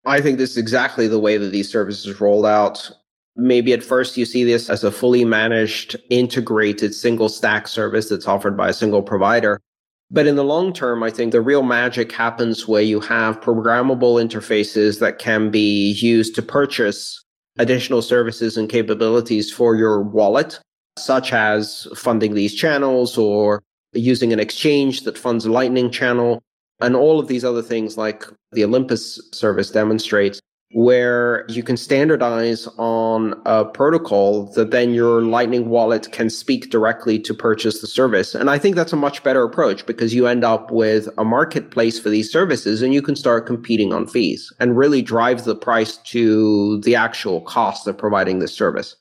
[0.06, 2.90] I think this is exactly the way that these services rolled out.
[3.36, 8.28] Maybe at first you see this as a fully managed, integrated single stack service that's
[8.28, 9.62] offered by a single provider.
[10.10, 14.22] But in the long term, I think the real magic happens where you have programmable
[14.22, 17.24] interfaces that can be used to purchase
[17.60, 20.60] additional services and capabilities for your wallet,
[20.98, 26.42] such as funding these channels or using an exchange that funds a Lightning channel,
[26.82, 30.40] and all of these other things like the Olympus service demonstrates,
[30.74, 37.20] where you can standardize on a protocol that then your Lightning wallet can speak directly
[37.20, 38.34] to purchase the service.
[38.34, 42.00] And I think that's a much better approach because you end up with a marketplace
[42.00, 45.98] for these services and you can start competing on fees and really drive the price
[45.98, 48.96] to the actual cost of providing this service.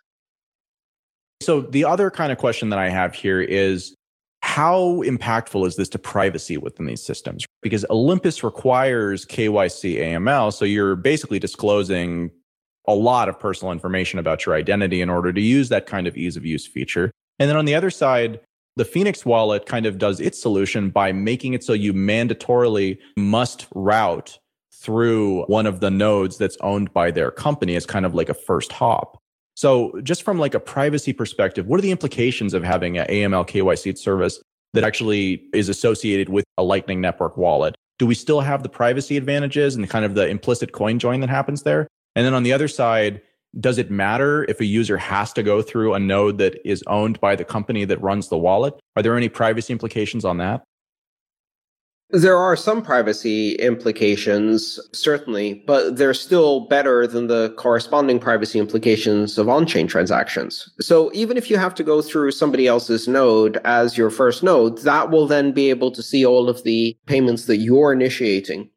[1.42, 3.94] So, the other kind of question that I have here is
[4.50, 7.46] how impactful is this to privacy within these systems?
[7.62, 10.52] Because Olympus requires KYC AML.
[10.52, 12.32] So you're basically disclosing
[12.88, 16.16] a lot of personal information about your identity in order to use that kind of
[16.16, 17.12] ease of use feature.
[17.38, 18.40] And then on the other side,
[18.74, 23.68] the Phoenix wallet kind of does its solution by making it so you mandatorily must
[23.72, 24.36] route
[24.74, 28.34] through one of the nodes that's owned by their company as kind of like a
[28.34, 29.16] first hop.
[29.60, 33.46] So, just from like a privacy perspective, what are the implications of having an AML
[33.46, 34.40] KYC service
[34.72, 37.74] that actually is associated with a Lightning Network wallet?
[37.98, 41.28] Do we still have the privacy advantages and kind of the implicit coin join that
[41.28, 41.86] happens there?
[42.16, 43.20] And then on the other side,
[43.60, 47.20] does it matter if a user has to go through a node that is owned
[47.20, 48.72] by the company that runs the wallet?
[48.96, 50.64] Are there any privacy implications on that?
[52.12, 59.38] There are some privacy implications, certainly, but they're still better than the corresponding privacy implications
[59.38, 60.68] of on chain transactions.
[60.80, 64.78] So even if you have to go through somebody else's node as your first node,
[64.78, 68.68] that will then be able to see all of the payments that you're initiating.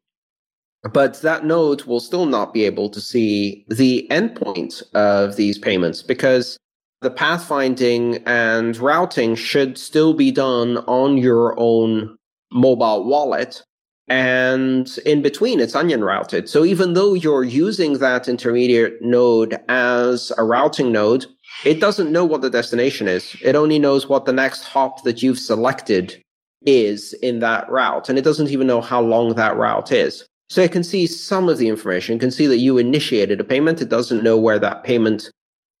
[0.92, 6.02] But that node will still not be able to see the endpoint of these payments
[6.02, 6.56] because
[7.00, 12.16] the pathfinding and routing should still be done on your own
[12.54, 13.62] mobile wallet.
[14.08, 16.48] And in between, it's onion routed.
[16.48, 21.26] So even though you're using that intermediate node as a routing node,
[21.64, 23.34] it doesn't know what the destination is.
[23.42, 26.22] It only knows what the next hop that you've selected
[26.66, 28.08] is in that route.
[28.08, 30.26] And it doesn't even know how long that route is.
[30.50, 33.44] So it can see some of the information, it can see that you initiated a
[33.44, 33.80] payment.
[33.80, 35.30] It doesn't know where that payment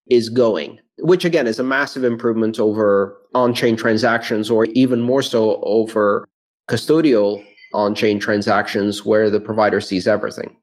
[0.08, 5.22] is going, which again is a massive improvement over on chain transactions, or even more
[5.22, 6.26] so over
[6.68, 10.56] custodial on chain transactions where the provider sees everything.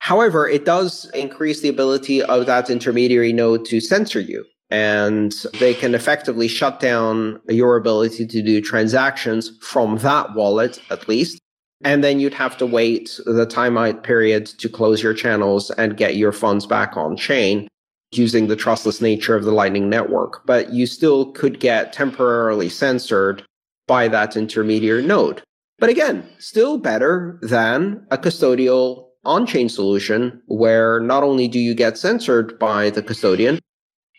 [0.00, 4.44] However, it does increase the ability of that intermediary node to censor you.
[4.70, 11.08] And they can effectively shut down your ability to do transactions from that wallet, at
[11.08, 11.40] least.
[11.82, 16.16] And then you'd have to wait the timeout period to close your channels and get
[16.16, 17.68] your funds back on chain
[18.12, 20.46] using the trustless nature of the Lightning Network.
[20.46, 23.44] But you still could get temporarily censored
[23.90, 25.42] by that intermediary node.
[25.80, 31.74] But again, still better than a custodial on chain solution where not only do you
[31.74, 33.58] get censored by the custodian,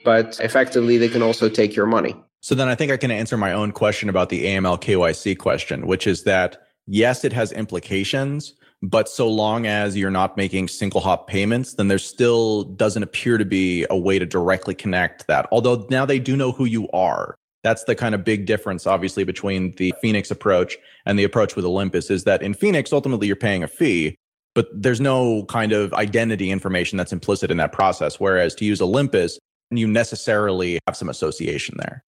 [0.03, 2.13] but effectively they can also take your money.
[2.41, 5.87] So then I think I can answer my own question about the AML KYC question,
[5.87, 8.53] which is that yes, it has implications,
[8.83, 13.37] but so long as you're not making single hop payments, then there still doesn't appear
[13.37, 15.47] to be a way to directly connect that.
[15.49, 17.37] Although now they do know who you are.
[17.63, 21.65] That's the kind of big difference, obviously, between the Phoenix approach and the approach with
[21.65, 24.15] Olympus is that in Phoenix, ultimately, you're paying a fee,
[24.55, 28.19] but there's no kind of identity information that's implicit in that process.
[28.19, 29.37] Whereas to use Olympus,
[29.69, 32.03] you necessarily have some association there.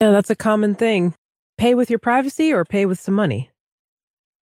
[0.00, 1.14] Yeah, that's a common thing.
[1.58, 3.50] Pay with your privacy or pay with some money.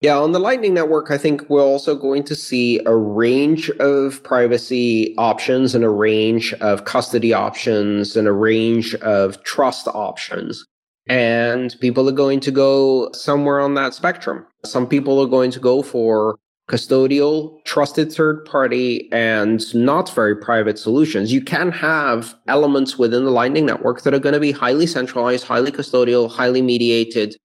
[0.05, 4.21] Yeah, on the Lightning Network, I think we're also going to see a range of
[4.23, 10.63] privacy options and a range of custody options and a range of trust options.
[11.09, 14.45] And people are going to go somewhere on that spectrum.
[14.63, 16.37] Some people are going to go for
[16.69, 21.33] custodial, trusted third party, and not very private solutions.
[21.33, 25.45] You can have elements within the Lightning Network that are going to be highly centralized,
[25.45, 27.35] highly custodial, highly mediated,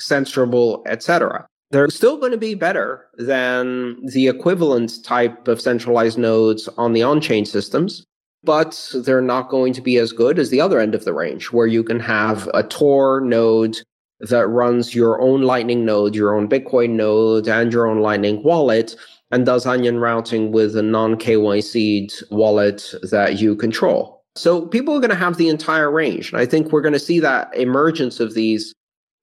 [0.00, 1.46] censorable, etc
[1.76, 7.02] they're still going to be better than the equivalent type of centralized nodes on the
[7.02, 8.02] on chain systems,
[8.42, 11.52] but they're not going to be as good as the other end of the range,
[11.52, 13.76] where you can have a Tor node
[14.20, 18.96] that runs your own Lightning node, your own Bitcoin node, and your own Lightning wallet,
[19.30, 24.22] and does onion routing with a non KYC'd wallet that you control.
[24.34, 26.32] So people are going to have the entire range.
[26.32, 28.74] And I think we're going to see that emergence of these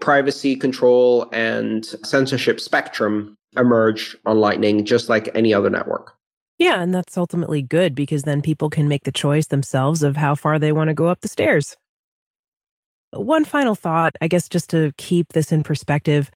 [0.03, 6.13] privacy control and censorship spectrum emerge on Lightning just like any other network.
[6.59, 10.35] Yeah, and that's ultimately good because then people can make the choice themselves of how
[10.35, 11.77] far they want to go up the stairs.
[13.11, 16.29] One final thought, I guess, just to keep this in perspective.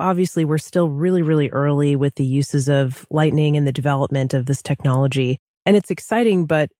[0.00, 4.46] Obviously, we're still really, really early with the uses of Lightning and the development of
[4.46, 5.38] this technology.
[5.64, 6.70] And it's exciting, but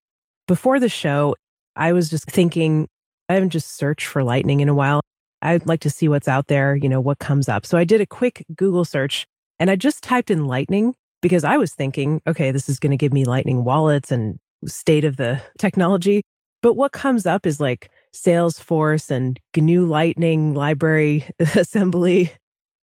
[0.49, 1.37] before the show,
[1.77, 2.89] I was just thinking,
[3.29, 5.03] I haven't just searched for Lightning in a while.
[5.47, 7.65] I'd like to see what's out there, you know, what comes up.
[7.65, 9.27] So I did a quick Google search
[9.59, 12.97] and I just typed in Lightning because I was thinking, okay, this is going to
[12.97, 16.23] give me Lightning wallets and state of the technology.
[16.63, 22.33] But what comes up is like Salesforce and GNU Lightning library assembly.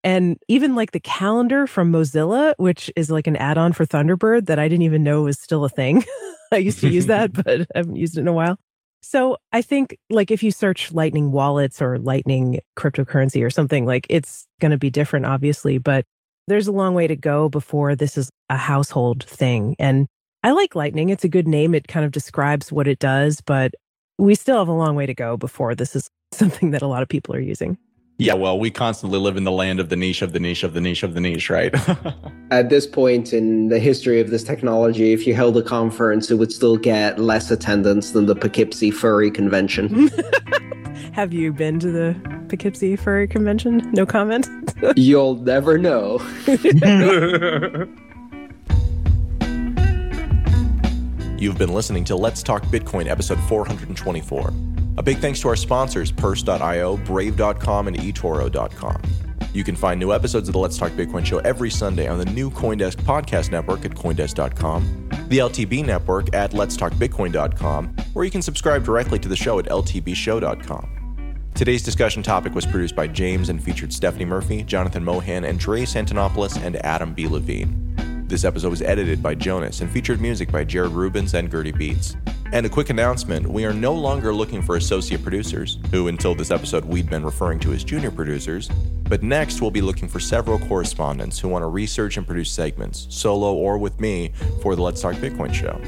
[0.04, 4.48] And even like the calendar from Mozilla, which is like an add on for Thunderbird
[4.48, 6.04] that I didn't even know was still a thing.
[6.52, 8.58] I used to use that, but I haven't used it in a while.
[9.04, 14.08] So I think like if you search Lightning wallets or Lightning cryptocurrency or something, like
[14.10, 16.06] it's going to be different, obviously, but
[16.48, 19.76] there's a long way to go before this is a household thing.
[19.78, 20.08] And
[20.42, 21.10] I like Lightning.
[21.10, 21.76] It's a good name.
[21.76, 23.74] It kind of describes what it does, but
[24.18, 27.04] we still have a long way to go before this is something that a lot
[27.04, 27.78] of people are using.
[28.24, 30.74] Yeah, well, we constantly live in the land of the niche of the niche of
[30.74, 31.76] the niche of the niche, right?
[32.52, 36.36] At this point in the history of this technology, if you held a conference, it
[36.36, 40.08] would still get less attendance than the Poughkeepsie Furry Convention.
[41.12, 42.16] Have you been to the
[42.48, 43.92] Poughkeepsie Furry Convention?
[43.92, 44.48] No comment?
[44.96, 46.20] You'll never know.
[51.38, 54.73] You've been listening to Let's Talk Bitcoin, episode 424.
[54.98, 59.02] A big thanks to our sponsors, Purse.io, Brave.com, and eToro.com.
[59.54, 62.26] You can find new episodes of the Let's Talk Bitcoin show every Sunday on the
[62.26, 68.84] new Coindesk podcast network at Coindesk.com, the LTB network at Let'sTalkBitcoin.com, or you can subscribe
[68.84, 70.90] directly to the show at LTBShow.com.
[71.54, 76.60] Today's discussion topic was produced by James and featured Stephanie Murphy, Jonathan Mohan, Andreas Antonopoulos,
[76.64, 77.28] and Adam B.
[77.28, 78.26] Levine.
[78.28, 82.16] This episode was edited by Jonas and featured music by Jared Rubens and Gertie Beats.
[82.54, 86.52] And a quick announcement we are no longer looking for associate producers, who until this
[86.52, 88.70] episode we'd been referring to as junior producers,
[89.10, 93.08] but next we'll be looking for several correspondents who want to research and produce segments,
[93.10, 95.82] solo or with me, for the Let's Talk Bitcoin show.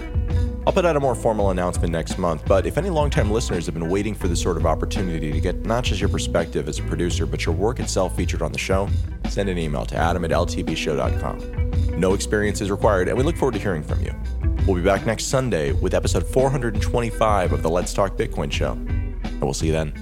[0.66, 3.76] I'll put out a more formal announcement next month, but if any longtime listeners have
[3.76, 6.84] been waiting for this sort of opportunity to get not just your perspective as a
[6.86, 8.90] producer, but your work itself featured on the show,
[9.30, 12.00] send an email to adam at ltbshow.com.
[12.00, 14.55] No experience is required, and we look forward to hearing from you.
[14.66, 19.40] We'll be back next Sunday with episode 425 of the Let's Talk Bitcoin show, and
[19.40, 19.94] we'll see you then.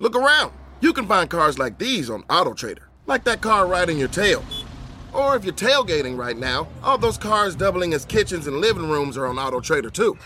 [0.00, 0.52] Look around.
[0.80, 4.42] You can find cars like these on AutoTrader, like that car riding your tail.
[5.12, 9.16] Or if you're tailgating right now, all those cars doubling as kitchens and living rooms
[9.16, 10.18] are on AutoTrader too.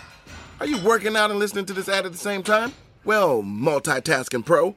[0.61, 2.73] Are you working out and listening to this ad at the same time?
[3.05, 4.77] Well, multitasking pro,